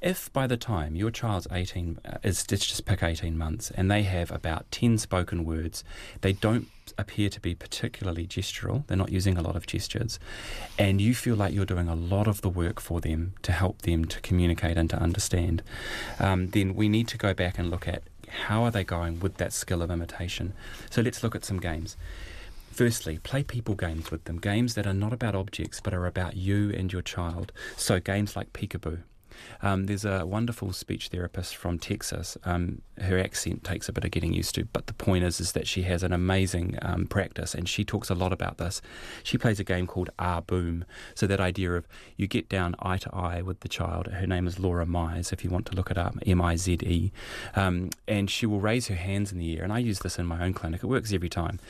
if 0.00 0.32
by 0.32 0.46
the 0.46 0.56
time 0.56 0.94
your 0.94 1.10
child's 1.10 1.48
18, 1.50 1.98
uh, 2.04 2.18
is, 2.22 2.48
let's 2.50 2.66
just 2.66 2.84
pick 2.84 3.02
18 3.02 3.36
months, 3.36 3.70
and 3.72 3.90
they 3.90 4.02
have 4.02 4.30
about 4.30 4.70
10 4.70 4.98
spoken 4.98 5.44
words, 5.44 5.82
they 6.20 6.32
don't 6.32 6.68
appear 6.96 7.28
to 7.28 7.40
be 7.40 7.54
particularly 7.54 8.26
gestural, 8.26 8.86
they're 8.86 8.96
not 8.96 9.10
using 9.10 9.36
a 9.36 9.42
lot 9.42 9.56
of 9.56 9.66
gestures, 9.66 10.20
and 10.78 11.00
you 11.00 11.14
feel 11.14 11.34
like 11.34 11.52
you're 11.52 11.64
doing 11.64 11.88
a 11.88 11.94
lot 11.94 12.28
of 12.28 12.40
the 12.42 12.48
work 12.48 12.80
for 12.80 13.00
them 13.00 13.34
to 13.42 13.50
help 13.52 13.82
them 13.82 14.04
to 14.04 14.20
communicate 14.20 14.76
and 14.76 14.88
to 14.90 14.96
understand, 14.96 15.62
um, 16.20 16.48
then 16.50 16.74
we 16.74 16.88
need 16.88 17.08
to 17.08 17.18
go 17.18 17.34
back 17.34 17.58
and 17.58 17.70
look 17.70 17.88
at 17.88 18.02
how 18.46 18.62
are 18.62 18.70
they 18.70 18.84
going 18.84 19.18
with 19.20 19.36
that 19.38 19.52
skill 19.52 19.82
of 19.82 19.90
imitation. 19.90 20.52
So, 20.90 21.02
let's 21.02 21.22
look 21.22 21.34
at 21.34 21.44
some 21.44 21.58
games. 21.58 21.96
Firstly, 22.70 23.18
play 23.18 23.42
people 23.42 23.74
games 23.74 24.12
with 24.12 24.24
them, 24.24 24.38
games 24.38 24.74
that 24.74 24.86
are 24.86 24.94
not 24.94 25.12
about 25.12 25.34
objects 25.34 25.80
but 25.80 25.92
are 25.92 26.06
about 26.06 26.36
you 26.36 26.70
and 26.70 26.92
your 26.92 27.02
child. 27.02 27.50
So, 27.76 27.98
games 27.98 28.36
like 28.36 28.52
peekaboo. 28.52 29.02
Um, 29.62 29.86
there's 29.86 30.04
a 30.04 30.26
wonderful 30.26 30.72
speech 30.72 31.08
therapist 31.08 31.56
from 31.56 31.78
Texas. 31.78 32.36
Um, 32.44 32.82
her 33.00 33.18
accent 33.18 33.64
takes 33.64 33.88
a 33.88 33.92
bit 33.92 34.04
of 34.04 34.10
getting 34.10 34.32
used 34.32 34.54
to, 34.56 34.64
but 34.66 34.86
the 34.86 34.92
point 34.92 35.24
is, 35.24 35.40
is 35.40 35.52
that 35.52 35.66
she 35.66 35.82
has 35.82 36.02
an 36.02 36.12
amazing 36.12 36.78
um, 36.82 37.06
practice, 37.06 37.54
and 37.54 37.68
she 37.68 37.84
talks 37.84 38.10
a 38.10 38.14
lot 38.14 38.32
about 38.32 38.58
this. 38.58 38.80
She 39.22 39.38
plays 39.38 39.60
a 39.60 39.64
game 39.64 39.86
called 39.86 40.10
Ah 40.18 40.40
Boom. 40.40 40.84
So 41.14 41.26
that 41.26 41.40
idea 41.40 41.72
of 41.72 41.86
you 42.16 42.26
get 42.26 42.48
down 42.48 42.74
eye 42.80 42.98
to 42.98 43.14
eye 43.14 43.42
with 43.42 43.60
the 43.60 43.68
child. 43.68 44.08
Her 44.08 44.26
name 44.26 44.46
is 44.46 44.58
Laura 44.58 44.86
Mize, 44.86 45.32
if 45.32 45.44
you 45.44 45.50
want 45.50 45.66
to 45.66 45.74
look 45.74 45.90
it 45.90 45.98
up, 45.98 46.16
M 46.26 46.40
I 46.40 46.56
Z 46.56 46.78
E, 46.82 47.12
um, 47.54 47.90
and 48.06 48.30
she 48.30 48.46
will 48.46 48.60
raise 48.60 48.88
her 48.88 48.94
hands 48.94 49.32
in 49.32 49.38
the 49.38 49.56
air. 49.56 49.64
And 49.64 49.72
I 49.72 49.78
use 49.78 50.00
this 50.00 50.18
in 50.18 50.26
my 50.26 50.44
own 50.44 50.54
clinic. 50.54 50.82
It 50.82 50.86
works 50.86 51.12
every 51.12 51.28
time. 51.28 51.60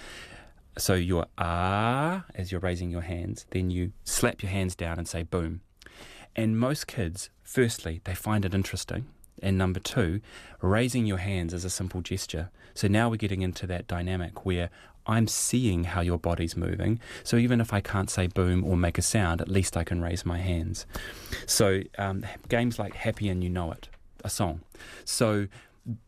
So 0.77 0.95
you're 0.95 1.27
ah 1.39 2.25
as 2.35 2.53
you're 2.53 2.61
raising 2.61 2.91
your 2.91 3.01
hands, 3.03 3.47
then 3.51 3.71
you 3.71 3.93
slap 4.05 4.43
your 4.43 4.51
hands 4.51 4.77
down 4.77 4.99
and 4.99 5.09
say 5.09 5.25
boom. 5.25 5.61
And 6.39 6.57
most 6.57 6.87
kids, 6.87 7.31
firstly, 7.43 8.01
they 8.05 8.15
find 8.15 8.45
it 8.45 8.55
interesting. 8.55 9.07
And 9.43 9.59
number 9.59 9.81
two, 9.81 10.21
raising 10.63 11.05
your 11.05 11.17
hands 11.19 11.53
is 11.53 11.65
a 11.65 11.69
simple 11.69 12.01
gesture. 12.01 12.51
So 12.75 12.87
now 12.87 13.11
we're 13.11 13.17
getting 13.17 13.43
into 13.43 13.67
that 13.67 13.89
dynamic 13.89 14.47
where 14.47 14.71
I'm 15.05 15.27
seeing 15.27 15.83
how 15.83 16.01
your 16.01 16.17
body's 16.17 16.57
moving. 16.57 17.01
So 17.25 17.39
even 17.39 17.61
if 17.61 17.73
I 17.73 17.81
can't 17.81 18.09
say 18.09 18.29
boom 18.29 18.63
or 18.63 18.77
make 18.77 18.99
a 18.99 19.03
sound, 19.03 19.41
at 19.41 19.49
least 19.49 19.77
I 19.77 19.83
can 19.83 20.01
raise 20.01 20.25
my 20.25 20.39
hands. 20.39 20.87
So 21.45 21.81
um, 21.99 22.25
games 22.49 22.79
like 22.79 22.95
Happy 22.95 23.29
and 23.29 23.43
You 23.43 23.51
Know 23.51 23.73
It, 23.73 23.89
a 24.23 24.31
song. 24.31 24.61
So 25.05 25.49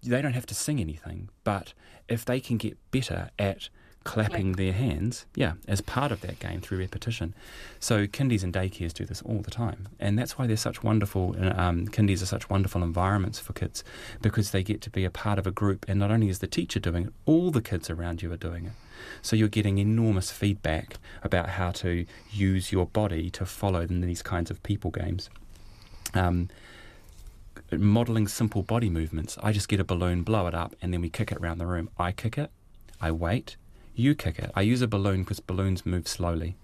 they 0.01 0.23
don't 0.23 0.35
have 0.35 0.47
to 0.47 0.55
sing 0.55 0.79
anything, 0.79 1.29
but 1.43 1.73
if 2.09 2.25
they 2.25 2.39
can 2.39 2.57
get 2.57 2.79
better 2.93 3.31
at 3.37 3.69
clapping 4.05 4.53
their 4.53 4.73
hands, 4.73 5.27
yeah, 5.35 5.53
as 5.69 5.81
part 5.81 6.11
of 6.11 6.23
that 6.23 6.39
game 6.39 6.61
through 6.61 6.79
repetition. 6.79 7.35
So 7.79 8.07
kindies 8.07 8.43
and 8.43 8.53
daycares 8.53 8.95
do 8.95 9.05
this 9.05 9.23
all 9.23 9.41
the 9.41 9.51
time, 9.51 9.89
and 9.99 10.19
that's 10.19 10.39
why 10.39 10.47
they're 10.47 10.57
such 10.57 10.83
wonderful. 10.83 11.37
Um, 11.39 11.87
kindies 11.89 12.23
are 12.23 12.27
such 12.27 12.49
wonderful 12.49 12.83
environments 12.83 13.39
for 13.39 13.53
kids 13.53 13.85
because 14.23 14.51
they 14.51 14.63
get 14.63 14.81
to 14.83 14.91
be 14.91 15.05
a 15.05 15.11
part 15.11 15.39
of 15.39 15.47
a 15.47 15.51
group, 15.51 15.85
and 15.89 15.99
not 15.99 16.11
only 16.11 16.29
is 16.29 16.39
the 16.39 16.47
teacher 16.47 16.81
doing 16.81 17.07
it, 17.07 17.13
all 17.27 17.51
the 17.51 17.63
kids 17.63 17.91
around 17.91 18.23
you 18.23 18.33
are 18.33 18.39
doing 18.39 18.67
it. 18.67 18.73
So 19.23 19.37
you're 19.37 19.49
getting 19.49 19.79
enormous 19.79 20.31
feedback 20.31 20.99
about 21.23 21.51
how 21.51 21.71
to 21.73 22.07
use 22.31 22.73
your 22.73 22.87
body 22.87 23.31
to 23.31 23.47
follow 23.47 23.81
in 23.81 24.01
these 24.01 24.23
kinds 24.23 24.51
of 24.51 24.63
people 24.63 24.91
games. 24.91 25.31
Um, 26.15 26.49
modeling 27.71 28.29
simple 28.29 28.63
body 28.63 28.91
movements. 28.91 29.39
I 29.43 29.53
just 29.53 29.69
get 29.69 29.81
a 29.81 29.85
balloon, 29.85 30.23
blow 30.23 30.47
it 30.47 30.55
up, 30.55 30.75
and 30.83 30.93
then 30.93 31.01
we 31.01 31.09
kick 31.09 31.31
it 31.33 31.39
around 31.39 31.59
the 31.59 31.67
room. 31.67 31.89
I 31.99 32.13
kick 32.13 32.37
it, 32.37 32.51
I 33.01 33.11
wait, 33.13 33.57
you 34.01 34.15
kick 34.15 34.39
it. 34.39 34.51
I 34.55 34.63
use 34.63 34.83
a 34.83 34.89
balloon 34.89 35.23
because 35.23 35.41
balloons 35.41 35.87
move 35.87 36.09
slowly. 36.09 36.57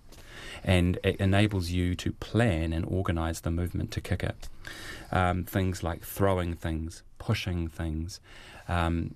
And 0.64 0.98
it 1.04 1.16
enables 1.16 1.70
you 1.70 1.94
to 1.96 2.12
plan 2.12 2.72
and 2.72 2.84
organize 2.86 3.42
the 3.42 3.50
movement 3.50 3.90
to 3.92 4.00
kick 4.00 4.22
it. 4.22 4.48
Um, 5.12 5.44
things 5.44 5.82
like 5.82 6.02
throwing 6.02 6.54
things, 6.54 7.02
pushing 7.18 7.68
things, 7.68 8.20
um, 8.68 9.14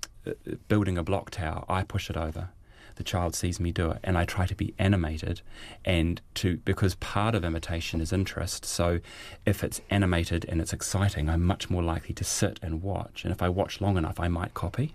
building 0.67 0.97
a 0.97 1.03
block 1.03 1.31
tower, 1.31 1.65
I 1.67 1.83
push 1.83 2.09
it 2.09 2.17
over. 2.17 2.49
The 2.95 3.03
child 3.03 3.35
sees 3.35 3.59
me 3.59 3.71
do 3.71 3.89
it, 3.91 3.99
and 4.03 4.17
I 4.17 4.25
try 4.25 4.45
to 4.45 4.53
be 4.53 4.73
animated, 4.77 5.41
and 5.83 6.21
to 6.35 6.57
because 6.57 6.95
part 6.95 7.33
of 7.33 7.43
imitation 7.43 8.01
is 8.01 8.13
interest. 8.13 8.65
So, 8.65 8.99
if 9.45 9.63
it's 9.63 9.81
animated 9.89 10.45
and 10.47 10.61
it's 10.61 10.73
exciting, 10.73 11.29
I'm 11.29 11.43
much 11.43 11.69
more 11.69 11.81
likely 11.81 12.13
to 12.15 12.23
sit 12.23 12.59
and 12.61 12.83
watch. 12.83 13.23
And 13.23 13.31
if 13.31 13.41
I 13.41 13.49
watch 13.49 13.81
long 13.81 13.97
enough, 13.97 14.19
I 14.19 14.27
might 14.27 14.53
copy. 14.53 14.93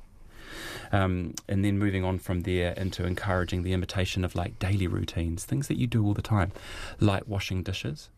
Um, 0.93 1.35
and 1.49 1.65
then 1.65 1.79
moving 1.79 2.05
on 2.05 2.19
from 2.19 2.43
there 2.43 2.73
into 2.73 3.05
encouraging 3.05 3.63
the 3.63 3.73
imitation 3.73 4.25
of 4.25 4.35
like 4.35 4.59
daily 4.59 4.87
routines, 4.87 5.45
things 5.45 5.69
that 5.69 5.79
you 5.79 5.87
do 5.87 6.05
all 6.05 6.15
the 6.15 6.23
time, 6.23 6.53
like 7.01 7.27
washing 7.27 7.63
dishes, 7.63 8.11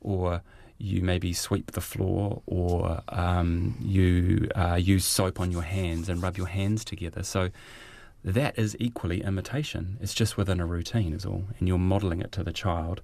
or 0.00 0.42
you 0.78 1.02
maybe 1.02 1.32
sweep 1.32 1.72
the 1.72 1.80
floor, 1.80 2.42
or 2.46 3.02
um, 3.08 3.76
you 3.80 4.48
uh, 4.54 4.76
use 4.76 5.04
soap 5.04 5.38
on 5.38 5.50
your 5.50 5.62
hands 5.62 6.08
and 6.08 6.22
rub 6.22 6.38
your 6.38 6.48
hands 6.48 6.84
together. 6.84 7.22
So 7.22 7.50
that 8.24 8.58
is 8.58 8.76
equally 8.80 9.22
imitation. 9.22 9.98
It's 10.00 10.14
just 10.14 10.36
within 10.36 10.60
a 10.60 10.66
routine, 10.66 11.12
is 11.12 11.26
all, 11.26 11.44
and 11.58 11.68
you're 11.68 11.78
modelling 11.78 12.20
it 12.20 12.32
to 12.32 12.42
the 12.42 12.52
child 12.52 13.02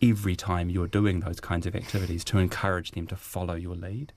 every 0.00 0.36
time 0.36 0.70
you're 0.70 0.86
doing 0.86 1.20
those 1.20 1.40
kinds 1.40 1.66
of 1.66 1.74
activities 1.74 2.24
to 2.24 2.38
encourage 2.38 2.92
them 2.92 3.06
to 3.08 3.16
follow 3.16 3.54
your 3.54 3.74
lead. 3.74 4.12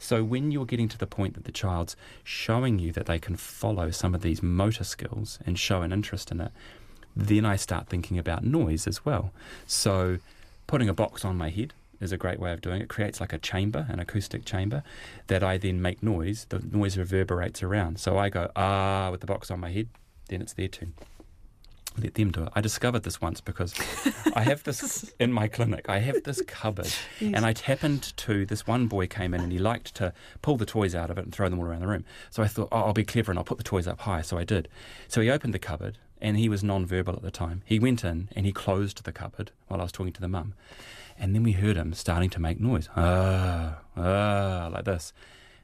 So 0.00 0.24
when 0.24 0.50
you're 0.50 0.64
getting 0.64 0.88
to 0.88 0.98
the 0.98 1.06
point 1.06 1.34
that 1.34 1.44
the 1.44 1.52
child's 1.52 1.94
showing 2.24 2.78
you 2.78 2.90
that 2.92 3.04
they 3.04 3.18
can 3.18 3.36
follow 3.36 3.90
some 3.90 4.14
of 4.14 4.22
these 4.22 4.42
motor 4.42 4.82
skills 4.82 5.38
and 5.44 5.58
show 5.58 5.82
an 5.82 5.92
interest 5.92 6.32
in 6.32 6.40
it, 6.40 6.52
then 7.14 7.44
I 7.44 7.56
start 7.56 7.86
thinking 7.86 8.18
about 8.18 8.42
noise 8.42 8.86
as 8.86 9.04
well. 9.04 9.30
So 9.66 10.18
putting 10.66 10.88
a 10.88 10.94
box 10.94 11.22
on 11.22 11.36
my 11.36 11.50
head 11.50 11.74
is 12.00 12.12
a 12.12 12.16
great 12.16 12.40
way 12.40 12.52
of 12.52 12.62
doing 12.62 12.80
it. 12.80 12.84
it. 12.84 12.88
creates 12.88 13.20
like 13.20 13.34
a 13.34 13.38
chamber, 13.38 13.86
an 13.90 14.00
acoustic 14.00 14.46
chamber, 14.46 14.82
that 15.26 15.44
I 15.44 15.58
then 15.58 15.82
make 15.82 16.02
noise. 16.02 16.46
The 16.48 16.60
noise 16.60 16.96
reverberates 16.96 17.62
around. 17.62 18.00
So 18.00 18.16
I 18.16 18.30
go 18.30 18.50
ah 18.56 19.10
with 19.10 19.20
the 19.20 19.26
box 19.26 19.50
on 19.50 19.60
my 19.60 19.70
head, 19.70 19.88
then 20.28 20.40
it's 20.40 20.54
their 20.54 20.68
turn 20.68 20.94
let 21.98 22.14
them 22.14 22.30
do 22.30 22.44
it. 22.44 22.50
I 22.54 22.60
discovered 22.60 23.02
this 23.02 23.20
once 23.20 23.40
because 23.40 23.74
I 24.34 24.42
have 24.42 24.62
this 24.62 25.12
in 25.20 25.32
my 25.32 25.48
clinic. 25.48 25.88
I 25.88 25.98
have 25.98 26.22
this 26.24 26.42
cupboard, 26.46 26.92
yes. 27.18 27.34
and 27.34 27.44
I 27.44 27.54
happened 27.64 28.16
to 28.18 28.46
this 28.46 28.66
one 28.66 28.86
boy 28.86 29.06
came 29.06 29.34
in 29.34 29.40
and 29.40 29.52
he 29.52 29.58
liked 29.58 29.94
to 29.96 30.12
pull 30.42 30.56
the 30.56 30.66
toys 30.66 30.94
out 30.94 31.10
of 31.10 31.18
it 31.18 31.24
and 31.24 31.34
throw 31.34 31.48
them 31.48 31.58
all 31.58 31.66
around 31.66 31.80
the 31.80 31.88
room. 31.88 32.04
So 32.30 32.42
I 32.42 32.46
thought, 32.46 32.68
oh, 32.72 32.78
I'll 32.82 32.92
be 32.92 33.04
clever 33.04 33.32
and 33.32 33.38
I'll 33.38 33.44
put 33.44 33.58
the 33.58 33.64
toys 33.64 33.86
up 33.86 34.00
high. 34.00 34.22
So 34.22 34.38
I 34.38 34.44
did. 34.44 34.68
So 35.08 35.20
he 35.20 35.30
opened 35.30 35.54
the 35.54 35.58
cupboard, 35.58 35.98
and 36.20 36.36
he 36.36 36.48
was 36.48 36.62
non-verbal 36.62 37.14
at 37.14 37.22
the 37.22 37.30
time. 37.30 37.62
He 37.64 37.78
went 37.78 38.04
in 38.04 38.28
and 38.36 38.46
he 38.46 38.52
closed 38.52 39.04
the 39.04 39.12
cupboard 39.12 39.50
while 39.68 39.80
I 39.80 39.84
was 39.84 39.92
talking 39.92 40.12
to 40.12 40.20
the 40.20 40.28
mum, 40.28 40.54
and 41.18 41.34
then 41.34 41.42
we 41.42 41.52
heard 41.52 41.76
him 41.76 41.94
starting 41.94 42.30
to 42.30 42.40
make 42.40 42.60
noise, 42.60 42.88
ah, 42.96 43.78
ah, 43.96 44.70
like 44.72 44.84
this. 44.84 45.12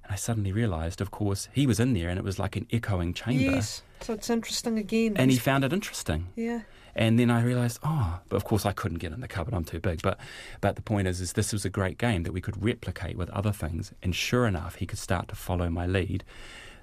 And 0.04 0.12
I 0.12 0.16
suddenly 0.16 0.52
realised, 0.52 1.00
of 1.00 1.10
course, 1.10 1.48
he 1.52 1.66
was 1.66 1.80
in 1.80 1.92
there 1.92 2.08
and 2.08 2.18
it 2.18 2.24
was 2.24 2.38
like 2.38 2.56
an 2.56 2.66
echoing 2.70 3.12
chamber. 3.12 3.56
Yes, 3.56 3.82
so 4.00 4.12
it's 4.12 4.30
interesting 4.30 4.78
again. 4.78 5.16
And 5.16 5.30
he 5.30 5.36
found 5.38 5.64
it 5.64 5.72
interesting. 5.72 6.28
Yeah. 6.36 6.62
And 6.94 7.18
then 7.18 7.30
I 7.30 7.42
realised, 7.42 7.78
oh, 7.82 8.20
but 8.28 8.36
of 8.36 8.44
course 8.44 8.64
I 8.64 8.72
couldn't 8.72 8.98
get 8.98 9.12
in 9.12 9.20
the 9.20 9.28
cupboard. 9.28 9.52
I'm 9.52 9.64
too 9.64 9.80
big. 9.80 10.00
But, 10.00 10.18
but 10.62 10.76
the 10.76 10.82
point 10.82 11.06
is, 11.06 11.20
is 11.20 11.34
this 11.34 11.52
was 11.52 11.64
a 11.64 11.70
great 11.70 11.98
game 11.98 12.22
that 12.22 12.32
we 12.32 12.40
could 12.40 12.62
replicate 12.62 13.18
with 13.18 13.28
other 13.30 13.52
things. 13.52 13.92
And 14.02 14.14
sure 14.14 14.46
enough, 14.46 14.76
he 14.76 14.86
could 14.86 14.98
start 14.98 15.28
to 15.28 15.34
follow 15.34 15.68
my 15.68 15.86
lead. 15.86 16.24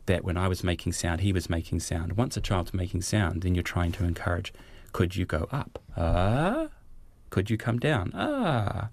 That 0.05 0.23
when 0.23 0.37
I 0.37 0.47
was 0.49 0.63
making 0.63 0.93
sound, 0.93 1.21
he 1.21 1.33
was 1.33 1.49
making 1.49 1.79
sound. 1.79 2.17
Once 2.17 2.37
a 2.37 2.41
child's 2.41 2.73
making 2.73 3.01
sound, 3.01 3.41
then 3.41 3.55
you're 3.55 3.63
trying 3.63 3.93
to 3.93 4.03
encourage. 4.03 4.53
Could 4.91 5.15
you 5.15 5.25
go 5.25 5.47
up? 5.51 5.79
Ah. 5.97 6.67
Could 7.29 7.49
you 7.49 7.57
come 7.57 7.79
down? 7.79 8.11
Ah. 8.13 8.89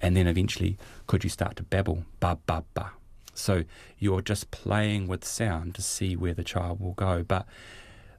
And 0.00 0.16
then 0.16 0.26
eventually, 0.26 0.78
could 1.06 1.24
you 1.24 1.30
start 1.30 1.56
to 1.56 1.62
babble? 1.62 2.04
Ba 2.20 2.38
ba 2.46 2.64
ba. 2.72 2.92
So 3.34 3.64
you're 3.98 4.22
just 4.22 4.50
playing 4.50 5.08
with 5.08 5.24
sound 5.24 5.74
to 5.74 5.82
see 5.82 6.16
where 6.16 6.34
the 6.34 6.44
child 6.44 6.80
will 6.80 6.92
go. 6.92 7.22
But 7.22 7.46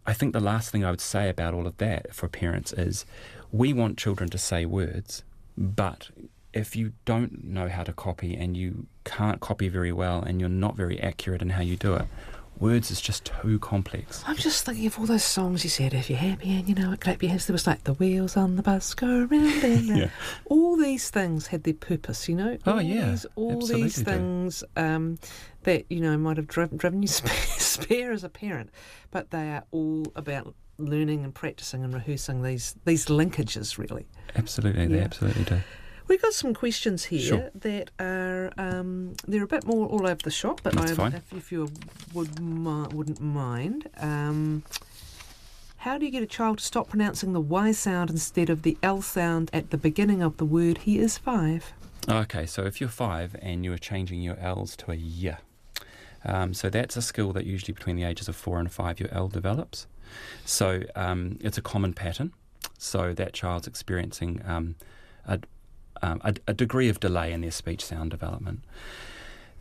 I 0.05 0.13
think 0.13 0.33
the 0.33 0.39
last 0.39 0.71
thing 0.71 0.85
I 0.85 0.91
would 0.91 1.01
say 1.01 1.29
about 1.29 1.53
all 1.53 1.67
of 1.67 1.77
that 1.77 2.13
for 2.13 2.27
parents 2.27 2.73
is 2.73 3.05
we 3.51 3.73
want 3.73 3.97
children 3.97 4.29
to 4.29 4.37
say 4.37 4.65
words, 4.65 5.23
but 5.57 6.09
if 6.53 6.75
you 6.75 6.93
don't 7.03 7.43
know 7.43 7.67
how 7.67 7.83
to 7.83 7.91
copy 7.91 8.35
and 8.35 8.55
you 8.55 8.87
can't 9.03 9.41
copy 9.41 9.67
very 9.67 9.91
well 9.91 10.21
and 10.21 10.39
you're 10.39 10.49
not 10.49 10.75
very 10.75 10.99
accurate 11.01 11.41
in 11.41 11.49
how 11.49 11.61
you 11.61 11.75
do 11.75 11.95
it, 11.95 12.07
words 12.59 12.91
is 12.91 13.01
just 13.01 13.25
too 13.25 13.59
complex. 13.59 14.23
I'm 14.27 14.35
just 14.35 14.65
thinking 14.65 14.87
of 14.87 14.99
all 14.99 15.05
those 15.05 15.23
songs 15.23 15.63
you 15.63 15.69
said, 15.69 15.93
if 15.93 16.09
you're 16.09 16.19
happy 16.19 16.57
and 16.57 16.67
you 16.67 16.75
know 16.75 16.91
it, 16.91 17.01
clap 17.01 17.21
your 17.21 17.29
hands. 17.29 17.47
There 17.47 17.53
was 17.53 17.67
like 17.67 17.83
the 17.83 17.93
wheels 17.93 18.37
on 18.37 18.55
the 18.55 18.63
bus 18.63 18.93
go 18.93 19.07
round 19.23 19.31
and 19.31 19.63
round. 19.89 19.97
yeah. 19.97 20.09
All 20.45 20.77
these 20.77 21.09
things 21.09 21.47
had 21.47 21.63
their 21.63 21.73
purpose, 21.73 22.27
you 22.29 22.35
know. 22.35 22.57
Oh 22.65 22.73
all 22.73 22.81
yeah, 22.81 23.09
these, 23.09 23.25
all 23.35 23.65
these 23.65 24.01
things 24.01 24.63
um, 24.75 25.17
that 25.63 25.85
you 25.89 25.99
know 25.99 26.17
might 26.17 26.37
have 26.37 26.47
driven, 26.47 26.77
driven 26.77 27.01
you 27.01 27.07
spare 27.09 28.11
as 28.11 28.23
a 28.23 28.29
parent, 28.29 28.69
but 29.11 29.31
they 29.31 29.49
are 29.51 29.63
all 29.71 30.05
about 30.15 30.55
learning 30.77 31.23
and 31.23 31.33
practicing 31.33 31.83
and 31.83 31.93
rehearsing 31.93 32.41
these 32.41 32.75
these 32.85 33.05
linkages, 33.05 33.77
really. 33.77 34.07
Absolutely, 34.35 34.83
yeah. 34.83 34.87
they 34.89 34.99
absolutely 35.01 35.43
do. 35.43 35.61
We've 36.07 36.21
got 36.21 36.33
some 36.33 36.53
questions 36.53 37.05
here 37.05 37.19
sure. 37.19 37.51
that 37.55 37.91
are 37.99 38.51
um, 38.57 39.15
they're 39.27 39.43
a 39.43 39.47
bit 39.47 39.65
more 39.65 39.87
all 39.87 40.05
over 40.05 40.21
the 40.23 40.31
shop, 40.31 40.61
but 40.63 40.77
I, 40.77 41.07
if, 41.07 41.33
if, 41.33 41.51
you 41.51 41.71
would 42.13 42.39
wouldn't 42.93 43.21
mind. 43.21 43.89
Um, 43.97 44.63
how 45.77 45.97
do 45.97 46.05
you 46.05 46.11
get 46.11 46.23
a 46.23 46.27
child 46.27 46.59
to 46.59 46.63
stop 46.63 46.89
pronouncing 46.89 47.33
the 47.33 47.41
Y 47.41 47.71
sound 47.71 48.09
instead 48.09 48.49
of 48.49 48.63
the 48.63 48.77
L 48.81 49.01
sound 49.01 49.49
at 49.53 49.71
the 49.71 49.77
beginning 49.77 50.21
of 50.21 50.37
the 50.37 50.45
word? 50.45 50.79
He 50.79 50.99
is 50.99 51.17
five. 51.17 51.73
Okay, 52.07 52.45
so 52.45 52.63
if 52.63 52.79
you're 52.79 52.89
five 52.89 53.35
and 53.41 53.65
you're 53.65 53.77
changing 53.77 54.21
your 54.21 54.37
L's 54.37 54.75
to 54.77 54.91
a 54.91 54.95
Y, 54.95 55.37
um, 56.23 56.53
so 56.53 56.69
that's 56.69 56.97
a 56.97 57.01
skill 57.01 57.33
that 57.33 57.45
usually 57.45 57.73
between 57.73 57.95
the 57.95 58.03
ages 58.03 58.27
of 58.27 58.35
four 58.35 58.59
and 58.59 58.71
five 58.71 58.99
your 58.99 59.09
L 59.11 59.27
develops. 59.27 59.87
So 60.43 60.83
um, 60.95 61.37
it's 61.41 61.57
a 61.57 61.61
common 61.61 61.93
pattern. 61.93 62.33
So 62.77 63.13
that 63.13 63.33
child's 63.33 63.67
experiencing 63.67 64.41
um, 64.45 64.75
a, 65.27 65.39
um, 66.05 66.21
a, 66.23 66.35
a 66.47 66.53
degree 66.53 66.89
of 66.89 66.99
delay 66.99 67.31
in 67.33 67.41
their 67.41 67.51
speech 67.51 67.83
sound 67.83 68.11
development. 68.11 68.63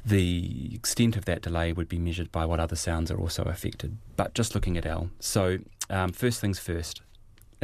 The 0.05 0.73
extent 0.75 1.17
of 1.17 1.25
that 1.25 1.41
delay 1.41 1.73
would 1.73 1.89
be 1.89 1.99
measured 1.99 2.31
by 2.31 2.45
what 2.45 2.61
other 2.61 2.77
sounds 2.77 3.11
are 3.11 3.19
also 3.19 3.45
affected, 3.45 3.97
but 4.17 4.35
just 4.35 4.55
looking 4.55 4.77
at 4.77 4.85
L. 4.85 5.09
So, 5.19 5.59
um, 5.89 6.13
first 6.13 6.41
things 6.41 6.59
first, 6.59 7.01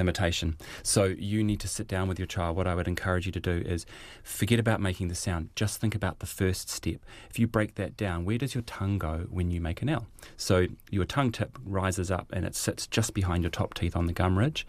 imitation. 0.00 0.56
So 0.82 1.04
you 1.04 1.44
need 1.44 1.60
to 1.60 1.68
sit 1.68 1.86
down 1.86 2.08
with 2.08 2.18
your 2.18 2.26
child. 2.26 2.56
What 2.56 2.66
I 2.66 2.74
would 2.74 2.88
encourage 2.88 3.26
you 3.26 3.32
to 3.32 3.40
do 3.40 3.62
is 3.64 3.86
forget 4.22 4.58
about 4.58 4.80
making 4.80 5.08
the 5.08 5.14
sound. 5.14 5.50
Just 5.54 5.80
think 5.80 5.94
about 5.94 6.18
the 6.18 6.26
first 6.26 6.68
step. 6.68 7.00
If 7.28 7.38
you 7.38 7.46
break 7.46 7.76
that 7.76 7.96
down, 7.96 8.24
where 8.24 8.38
does 8.38 8.54
your 8.54 8.62
tongue 8.62 8.98
go 8.98 9.26
when 9.30 9.50
you 9.50 9.60
make 9.60 9.82
an 9.82 9.88
L? 9.88 10.06
So 10.36 10.66
your 10.90 11.04
tongue 11.04 11.32
tip 11.32 11.58
rises 11.64 12.10
up 12.10 12.26
and 12.32 12.44
it 12.44 12.54
sits 12.54 12.86
just 12.86 13.14
behind 13.14 13.42
your 13.42 13.50
top 13.50 13.74
teeth 13.74 13.94
on 13.94 14.06
the 14.06 14.12
gum 14.12 14.38
ridge. 14.38 14.66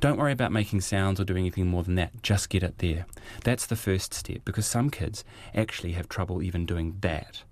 Don't 0.00 0.16
worry 0.16 0.32
about 0.32 0.50
making 0.50 0.80
sounds 0.80 1.20
or 1.20 1.24
doing 1.24 1.40
anything 1.40 1.66
more 1.66 1.82
than 1.82 1.94
that. 1.96 2.22
Just 2.22 2.48
get 2.48 2.62
it 2.62 2.78
there. 2.78 3.04
That's 3.44 3.66
the 3.66 3.76
first 3.76 4.14
step 4.14 4.38
because 4.46 4.64
some 4.64 4.88
kids 4.88 5.24
actually 5.54 5.92
have 5.92 6.08
trouble 6.08 6.42
even 6.42 6.64
doing 6.64 6.96
that. 7.02 7.42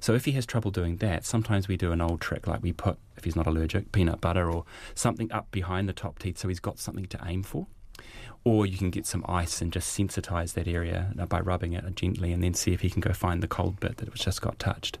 So 0.00 0.14
if 0.14 0.24
he 0.24 0.32
has 0.32 0.46
trouble 0.46 0.70
doing 0.70 0.96
that, 0.98 1.24
sometimes 1.24 1.68
we 1.68 1.76
do 1.76 1.92
an 1.92 2.00
old 2.00 2.20
trick 2.20 2.46
like 2.46 2.62
we 2.62 2.72
put, 2.72 2.98
if 3.16 3.24
he's 3.24 3.36
not 3.36 3.46
allergic, 3.46 3.92
peanut 3.92 4.20
butter 4.20 4.50
or 4.50 4.64
something 4.94 5.30
up 5.32 5.50
behind 5.50 5.88
the 5.88 5.92
top 5.92 6.18
teeth 6.18 6.38
so 6.38 6.48
he's 6.48 6.60
got 6.60 6.78
something 6.78 7.06
to 7.06 7.20
aim 7.24 7.42
for. 7.42 7.66
Or 8.44 8.66
you 8.66 8.76
can 8.76 8.90
get 8.90 9.06
some 9.06 9.24
ice 9.26 9.62
and 9.62 9.72
just 9.72 9.96
sensitize 9.96 10.52
that 10.52 10.68
area 10.68 11.12
uh, 11.18 11.26
by 11.26 11.40
rubbing 11.40 11.72
it 11.72 11.96
gently 11.96 12.32
and 12.32 12.42
then 12.42 12.52
see 12.52 12.72
if 12.72 12.80
he 12.80 12.90
can 12.90 13.00
go 13.00 13.12
find 13.12 13.42
the 13.42 13.48
cold 13.48 13.80
bit 13.80 13.96
that 13.98 14.10
was 14.10 14.20
just 14.20 14.42
got 14.42 14.58
touched. 14.58 14.98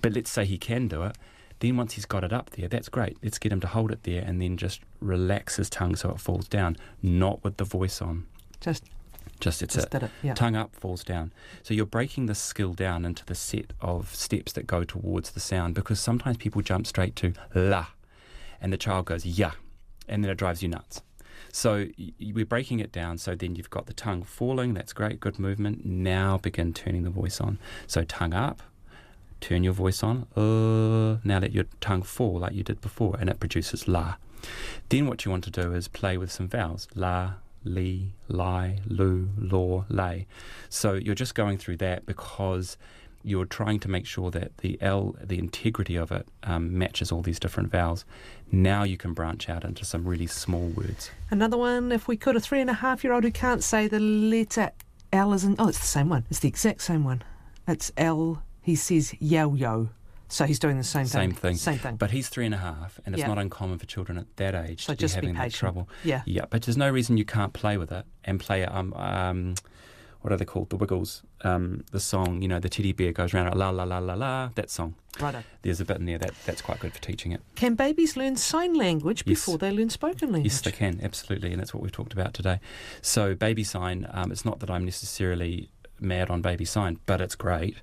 But 0.00 0.12
let's 0.12 0.30
say 0.30 0.44
he 0.44 0.58
can 0.58 0.88
do 0.88 1.02
it. 1.04 1.16
Then 1.60 1.76
once 1.76 1.92
he's 1.92 2.06
got 2.06 2.24
it 2.24 2.32
up 2.32 2.50
there, 2.50 2.66
that's 2.66 2.88
great. 2.88 3.18
Let's 3.22 3.38
get 3.38 3.52
him 3.52 3.60
to 3.60 3.68
hold 3.68 3.92
it 3.92 4.02
there 4.02 4.22
and 4.26 4.42
then 4.42 4.56
just 4.56 4.80
relax 4.98 5.56
his 5.56 5.70
tongue 5.70 5.94
so 5.94 6.10
it 6.10 6.18
falls 6.18 6.48
down, 6.48 6.76
not 7.02 7.44
with 7.44 7.58
the 7.58 7.64
voice 7.64 8.02
on. 8.02 8.26
Just, 8.60 8.82
Just 9.42 9.60
it's 9.60 9.74
just 9.74 9.90
did 9.90 10.04
it. 10.04 10.10
Yeah. 10.22 10.34
Tongue 10.34 10.54
up, 10.54 10.72
falls 10.76 11.02
down. 11.02 11.32
So 11.64 11.74
you're 11.74 11.84
breaking 11.84 12.26
the 12.26 12.34
skill 12.34 12.74
down 12.74 13.04
into 13.04 13.24
the 13.26 13.34
set 13.34 13.72
of 13.80 14.14
steps 14.14 14.52
that 14.52 14.68
go 14.68 14.84
towards 14.84 15.32
the 15.32 15.40
sound 15.40 15.74
because 15.74 15.98
sometimes 15.98 16.36
people 16.36 16.62
jump 16.62 16.86
straight 16.86 17.16
to 17.16 17.32
la 17.52 17.88
and 18.60 18.72
the 18.72 18.76
child 18.76 19.06
goes 19.06 19.26
ya 19.26 19.50
and 20.06 20.22
then 20.22 20.30
it 20.30 20.36
drives 20.36 20.62
you 20.62 20.68
nuts. 20.68 21.02
So 21.50 21.88
we're 22.20 22.46
breaking 22.46 22.78
it 22.78 22.92
down 22.92 23.18
so 23.18 23.34
then 23.34 23.56
you've 23.56 23.68
got 23.68 23.86
the 23.86 23.92
tongue 23.92 24.22
falling, 24.22 24.74
that's 24.74 24.92
great, 24.92 25.18
good 25.18 25.40
movement. 25.40 25.84
Now 25.84 26.38
begin 26.38 26.72
turning 26.72 27.02
the 27.02 27.10
voice 27.10 27.40
on. 27.40 27.58
So 27.88 28.04
tongue 28.04 28.34
up, 28.34 28.62
turn 29.40 29.64
your 29.64 29.72
voice 29.72 30.04
on, 30.04 30.28
uh, 30.36 31.18
now 31.24 31.40
let 31.40 31.50
your 31.50 31.64
tongue 31.80 32.02
fall 32.02 32.38
like 32.38 32.54
you 32.54 32.62
did 32.62 32.80
before 32.80 33.16
and 33.18 33.28
it 33.28 33.40
produces 33.40 33.88
la. 33.88 34.14
Then 34.88 35.08
what 35.08 35.24
you 35.24 35.32
want 35.32 35.42
to 35.44 35.50
do 35.50 35.74
is 35.74 35.88
play 35.88 36.16
with 36.16 36.30
some 36.30 36.48
vowels. 36.48 36.86
La, 36.94 37.34
li, 37.64 38.12
li, 38.28 38.78
lu, 38.86 39.28
law, 39.38 39.84
lay. 39.88 40.26
So 40.68 40.94
you're 40.94 41.14
just 41.14 41.34
going 41.34 41.58
through 41.58 41.78
that 41.78 42.06
because 42.06 42.76
you're 43.24 43.44
trying 43.44 43.78
to 43.80 43.88
make 43.88 44.06
sure 44.06 44.30
that 44.30 44.58
the 44.58 44.78
L, 44.80 45.14
the 45.22 45.38
integrity 45.38 45.96
of 45.96 46.10
it, 46.10 46.26
um, 46.42 46.76
matches 46.76 47.12
all 47.12 47.22
these 47.22 47.38
different 47.38 47.70
vowels. 47.70 48.04
Now 48.50 48.82
you 48.82 48.96
can 48.96 49.12
branch 49.12 49.48
out 49.48 49.64
into 49.64 49.84
some 49.84 50.04
really 50.04 50.26
small 50.26 50.68
words. 50.68 51.10
Another 51.30 51.56
one, 51.56 51.92
if 51.92 52.08
we 52.08 52.16
could, 52.16 52.36
a 52.36 52.40
three 52.40 52.60
and 52.60 52.70
a 52.70 52.74
half 52.74 53.04
year 53.04 53.12
old 53.12 53.24
who 53.24 53.30
can't 53.30 53.62
say 53.62 53.86
the 53.86 54.00
letter 54.00 54.70
L 55.12 55.32
isn't. 55.34 55.56
Oh, 55.58 55.68
it's 55.68 55.78
the 55.78 55.86
same 55.86 56.08
one. 56.08 56.24
It's 56.30 56.40
the 56.40 56.48
exact 56.48 56.82
same 56.82 57.04
one. 57.04 57.22
It's 57.68 57.92
L. 57.96 58.42
He 58.62 58.74
says 58.74 59.14
yo 59.20 59.54
yo. 59.54 59.90
So 60.32 60.46
he's 60.46 60.58
doing 60.58 60.78
the 60.78 60.84
same, 60.84 61.04
thing. 61.04 61.10
Same 61.20 61.32
thing. 61.32 61.56
Same 61.56 61.78
thing. 61.78 61.96
But 61.96 62.10
he's 62.10 62.28
three 62.30 62.46
and 62.46 62.54
a 62.54 62.58
half, 62.58 62.98
and 63.04 63.14
it's 63.14 63.20
Yeah. 63.20 63.28
not 63.28 63.38
uncommon 63.38 63.78
for 63.78 63.84
children 63.86 64.16
at 64.16 64.34
that 64.36 64.54
age 64.54 64.86
So 64.86 64.94
to 64.94 64.96
be 64.96 65.00
just 65.00 65.14
be 65.14 65.26
having 65.26 65.34
that 65.34 65.52
trouble. 65.52 65.88
Yeah. 66.04 66.22
Yeah, 66.24 66.46
but 66.48 66.62
there's 66.62 66.78
no 66.78 66.88
reason 66.90 67.18
you 67.18 67.26
can't 67.26 67.52
play 67.52 67.76
with 67.76 67.92
it 67.92 68.06
and 68.24 68.40
play 68.40 68.64
um 68.64 68.94
um 68.94 69.54
what 70.22 70.32
are 70.32 70.36
they 70.36 70.44
called? 70.44 70.70
The 70.70 70.76
Wiggles. 70.76 71.22
Um, 71.42 71.82
the 71.90 71.98
song, 71.98 72.42
you 72.42 72.48
know, 72.48 72.60
the 72.60 72.68
teddy 72.68 72.92
bear 72.92 73.10
goes 73.12 73.34
around 73.34 73.52
la 73.58 73.70
la 73.70 73.82
la 73.82 73.98
la 73.98 74.14
la. 74.14 74.50
That 74.54 74.70
song. 74.70 74.94
Righto. 75.20 75.42
There's 75.62 75.80
a 75.80 75.84
bit 75.84 75.96
in 75.96 76.06
there 76.06 76.18
that 76.18 76.30
that's 76.46 76.62
quite 76.62 76.78
good 76.78 76.92
for 76.92 77.00
teaching 77.02 77.32
it. 77.32 77.40
Can 77.56 77.74
babies 77.74 78.16
learn 78.16 78.36
sign 78.36 78.74
language 78.74 79.24
Yes. 79.26 79.40
before 79.40 79.58
they 79.58 79.72
learn 79.72 79.90
spoken 79.90 80.30
language? 80.32 80.52
Yes, 80.52 80.60
they 80.60 80.70
can 80.70 81.00
absolutely, 81.02 81.50
and 81.50 81.60
that's 81.60 81.74
what 81.74 81.82
we've 81.82 81.90
talked 81.92 82.12
about 82.12 82.32
today. 82.34 82.60
So 83.02 83.34
baby 83.34 83.64
sign. 83.64 84.06
Um, 84.12 84.30
it's 84.30 84.44
not 84.44 84.60
that 84.60 84.70
I'm 84.70 84.84
necessarily 84.84 85.70
mad 86.02 86.30
on 86.30 86.42
baby 86.42 86.64
sign, 86.64 86.98
but 87.06 87.20
it's 87.20 87.34
great. 87.34 87.76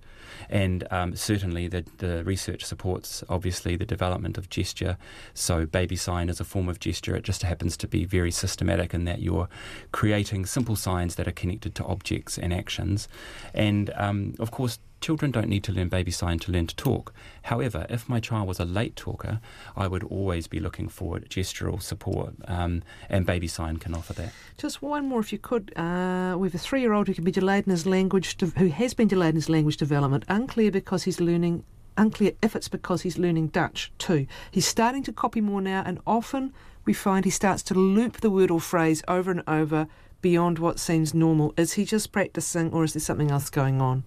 And 0.49 0.87
um, 0.91 1.15
certainly, 1.15 1.67
the, 1.67 1.85
the 1.97 2.23
research 2.23 2.63
supports 2.63 3.23
obviously 3.29 3.75
the 3.75 3.85
development 3.85 4.37
of 4.37 4.49
gesture. 4.49 4.97
So, 5.33 5.65
baby 5.65 5.95
sign 5.95 6.29
is 6.29 6.39
a 6.39 6.43
form 6.43 6.69
of 6.69 6.79
gesture. 6.79 7.15
It 7.15 7.23
just 7.23 7.43
happens 7.43 7.75
to 7.77 7.87
be 7.87 8.05
very 8.05 8.31
systematic 8.31 8.93
in 8.93 9.05
that 9.05 9.21
you're 9.21 9.49
creating 9.91 10.45
simple 10.45 10.75
signs 10.75 11.15
that 11.15 11.27
are 11.27 11.31
connected 11.31 11.75
to 11.75 11.83
objects 11.85 12.37
and 12.37 12.53
actions. 12.53 13.07
And 13.53 13.91
um, 13.95 14.35
of 14.39 14.51
course, 14.51 14.79
children 15.01 15.31
don't 15.31 15.47
need 15.47 15.63
to 15.63 15.71
learn 15.71 15.89
baby 15.89 16.11
sign 16.11 16.39
to 16.39 16.51
learn 16.51 16.67
to 16.67 16.75
talk. 16.75 17.13
However, 17.43 17.85
if 17.89 18.09
my 18.09 18.19
child 18.19 18.47
was 18.47 18.59
a 18.59 18.65
late 18.65 18.95
talker, 18.95 19.39
I 19.75 19.87
would 19.87 20.03
always 20.03 20.47
be 20.47 20.59
looking 20.59 20.89
for 20.89 21.19
gestural 21.19 21.81
support, 21.81 22.33
um, 22.47 22.83
and 23.09 23.25
baby 23.25 23.47
sign 23.47 23.77
can 23.77 23.93
offer 23.93 24.13
that. 24.13 24.33
Just 24.57 24.81
one 24.81 25.07
more, 25.07 25.19
if 25.19 25.31
you 25.31 25.39
could. 25.39 25.71
Uh, 25.75 26.35
we 26.37 26.47
have 26.47 26.55
a 26.55 26.59
three-year-old 26.59 27.07
who 27.07 27.13
can 27.13 27.23
be 27.23 27.31
delayed 27.31 27.65
in 27.65 27.71
his 27.71 27.85
language, 27.85 28.37
de- 28.37 28.47
who 28.47 28.67
has 28.67 28.93
been 28.93 29.07
delayed 29.07 29.29
in 29.29 29.35
his 29.35 29.49
language 29.49 29.77
development. 29.77 30.25
Unclear 30.27 30.71
because 30.71 31.03
he's 31.03 31.19
learning. 31.19 31.63
Unclear 31.97 32.31
if 32.41 32.55
it's 32.55 32.69
because 32.69 33.01
he's 33.01 33.17
learning 33.17 33.47
Dutch 33.47 33.91
too. 33.97 34.25
He's 34.51 34.65
starting 34.65 35.03
to 35.03 35.11
copy 35.11 35.41
more 35.41 35.61
now, 35.61 35.83
and 35.85 35.99
often 36.07 36.53
we 36.85 36.93
find 36.93 37.25
he 37.25 37.31
starts 37.31 37.61
to 37.63 37.73
loop 37.73 38.17
the 38.21 38.29
word 38.29 38.49
or 38.49 38.61
phrase 38.61 39.03
over 39.07 39.31
and 39.31 39.43
over 39.47 39.87
beyond 40.21 40.59
what 40.59 40.79
seems 40.79 41.13
normal. 41.13 41.53
Is 41.57 41.73
he 41.73 41.85
just 41.85 42.11
practicing, 42.11 42.71
or 42.71 42.83
is 42.83 42.93
there 42.93 43.01
something 43.01 43.31
else 43.31 43.49
going 43.49 43.81
on? 43.81 44.05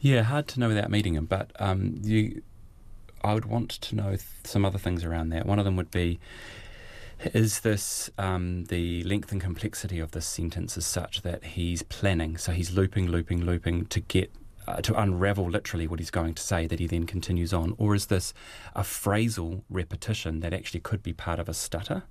Yeah, 0.00 0.22
hard 0.22 0.48
to 0.48 0.60
know 0.60 0.68
without 0.68 0.90
meeting 0.90 1.14
him, 1.14 1.26
but 1.26 1.50
um, 1.58 2.00
you, 2.02 2.42
I 3.22 3.34
would 3.34 3.46
want 3.46 3.70
to 3.70 3.96
know 3.96 4.10
th- 4.10 4.22
some 4.44 4.64
other 4.64 4.78
things 4.78 5.04
around 5.04 5.30
that. 5.30 5.46
One 5.46 5.58
of 5.58 5.64
them 5.64 5.76
would 5.76 5.90
be. 5.90 6.18
Is 7.32 7.60
this 7.60 8.10
um, 8.18 8.66
the 8.66 9.02
length 9.04 9.32
and 9.32 9.40
complexity 9.40 9.98
of 9.98 10.10
this 10.10 10.26
sentence 10.26 10.76
is 10.76 10.84
such 10.84 11.22
that 11.22 11.44
he's 11.44 11.82
planning, 11.82 12.36
so 12.36 12.52
he's 12.52 12.72
looping, 12.72 13.08
looping, 13.08 13.42
looping 13.42 13.86
to 13.86 14.00
get 14.00 14.30
uh, 14.68 14.80
to 14.82 15.00
unravel 15.00 15.48
literally 15.48 15.86
what 15.86 15.98
he's 15.98 16.10
going 16.10 16.34
to 16.34 16.42
say 16.42 16.66
that 16.66 16.78
he 16.78 16.86
then 16.86 17.06
continues 17.06 17.52
on, 17.52 17.74
or 17.78 17.94
is 17.94 18.06
this 18.06 18.34
a 18.74 18.82
phrasal 18.82 19.62
repetition 19.70 20.40
that 20.40 20.52
actually 20.52 20.80
could 20.80 21.02
be 21.02 21.12
part 21.12 21.38
of 21.38 21.48
a 21.48 21.54
stutter? 21.54 22.02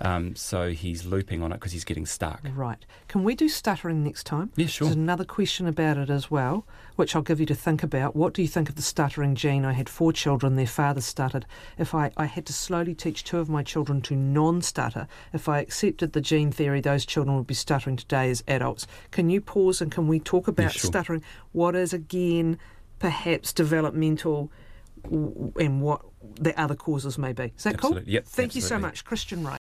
Um, 0.00 0.34
so 0.34 0.70
he's 0.70 1.04
looping 1.04 1.42
on 1.42 1.52
it 1.52 1.56
because 1.56 1.72
he's 1.72 1.84
getting 1.84 2.06
stuck. 2.06 2.40
Right. 2.54 2.84
Can 3.08 3.24
we 3.24 3.34
do 3.34 3.48
stuttering 3.48 4.02
next 4.02 4.24
time? 4.24 4.50
Yeah, 4.56 4.66
sure. 4.66 4.86
There's 4.86 4.96
another 4.96 5.24
question 5.24 5.66
about 5.66 5.96
it 5.96 6.10
as 6.10 6.30
well, 6.30 6.66
which 6.96 7.14
I'll 7.14 7.22
give 7.22 7.40
you 7.40 7.46
to 7.46 7.54
think 7.54 7.82
about. 7.82 8.16
What 8.16 8.34
do 8.34 8.42
you 8.42 8.48
think 8.48 8.68
of 8.68 8.74
the 8.74 8.82
stuttering 8.82 9.34
gene? 9.34 9.64
I 9.64 9.72
had 9.72 9.88
four 9.88 10.12
children, 10.12 10.56
their 10.56 10.66
father 10.66 11.00
stuttered. 11.00 11.46
If 11.78 11.94
I, 11.94 12.10
I 12.16 12.26
had 12.26 12.46
to 12.46 12.52
slowly 12.52 12.94
teach 12.94 13.24
two 13.24 13.38
of 13.38 13.48
my 13.48 13.62
children 13.62 14.02
to 14.02 14.16
non 14.16 14.62
stutter, 14.62 15.06
if 15.32 15.48
I 15.48 15.60
accepted 15.60 16.12
the 16.12 16.20
gene 16.20 16.50
theory, 16.50 16.80
those 16.80 17.06
children 17.06 17.36
would 17.36 17.46
be 17.46 17.54
stuttering 17.54 17.96
today 17.96 18.30
as 18.30 18.42
adults. 18.48 18.86
Can 19.10 19.30
you 19.30 19.40
pause 19.40 19.80
and 19.80 19.90
can 19.90 20.08
we 20.08 20.20
talk 20.20 20.48
about 20.48 20.72
sure. 20.72 20.88
stuttering? 20.88 21.22
What 21.52 21.76
is, 21.76 21.92
again, 21.92 22.58
perhaps 22.98 23.52
developmental 23.52 24.50
and 25.04 25.82
what 25.82 26.02
the 26.40 26.58
other 26.60 26.74
causes 26.74 27.18
may 27.18 27.32
be? 27.32 27.52
Is 27.56 27.64
that 27.64 27.78
cool? 27.78 28.00
Yep, 28.00 28.24
Thank 28.26 28.54
you 28.54 28.60
so 28.60 28.78
much, 28.78 29.04
Christian 29.04 29.44
Wright. 29.44 29.52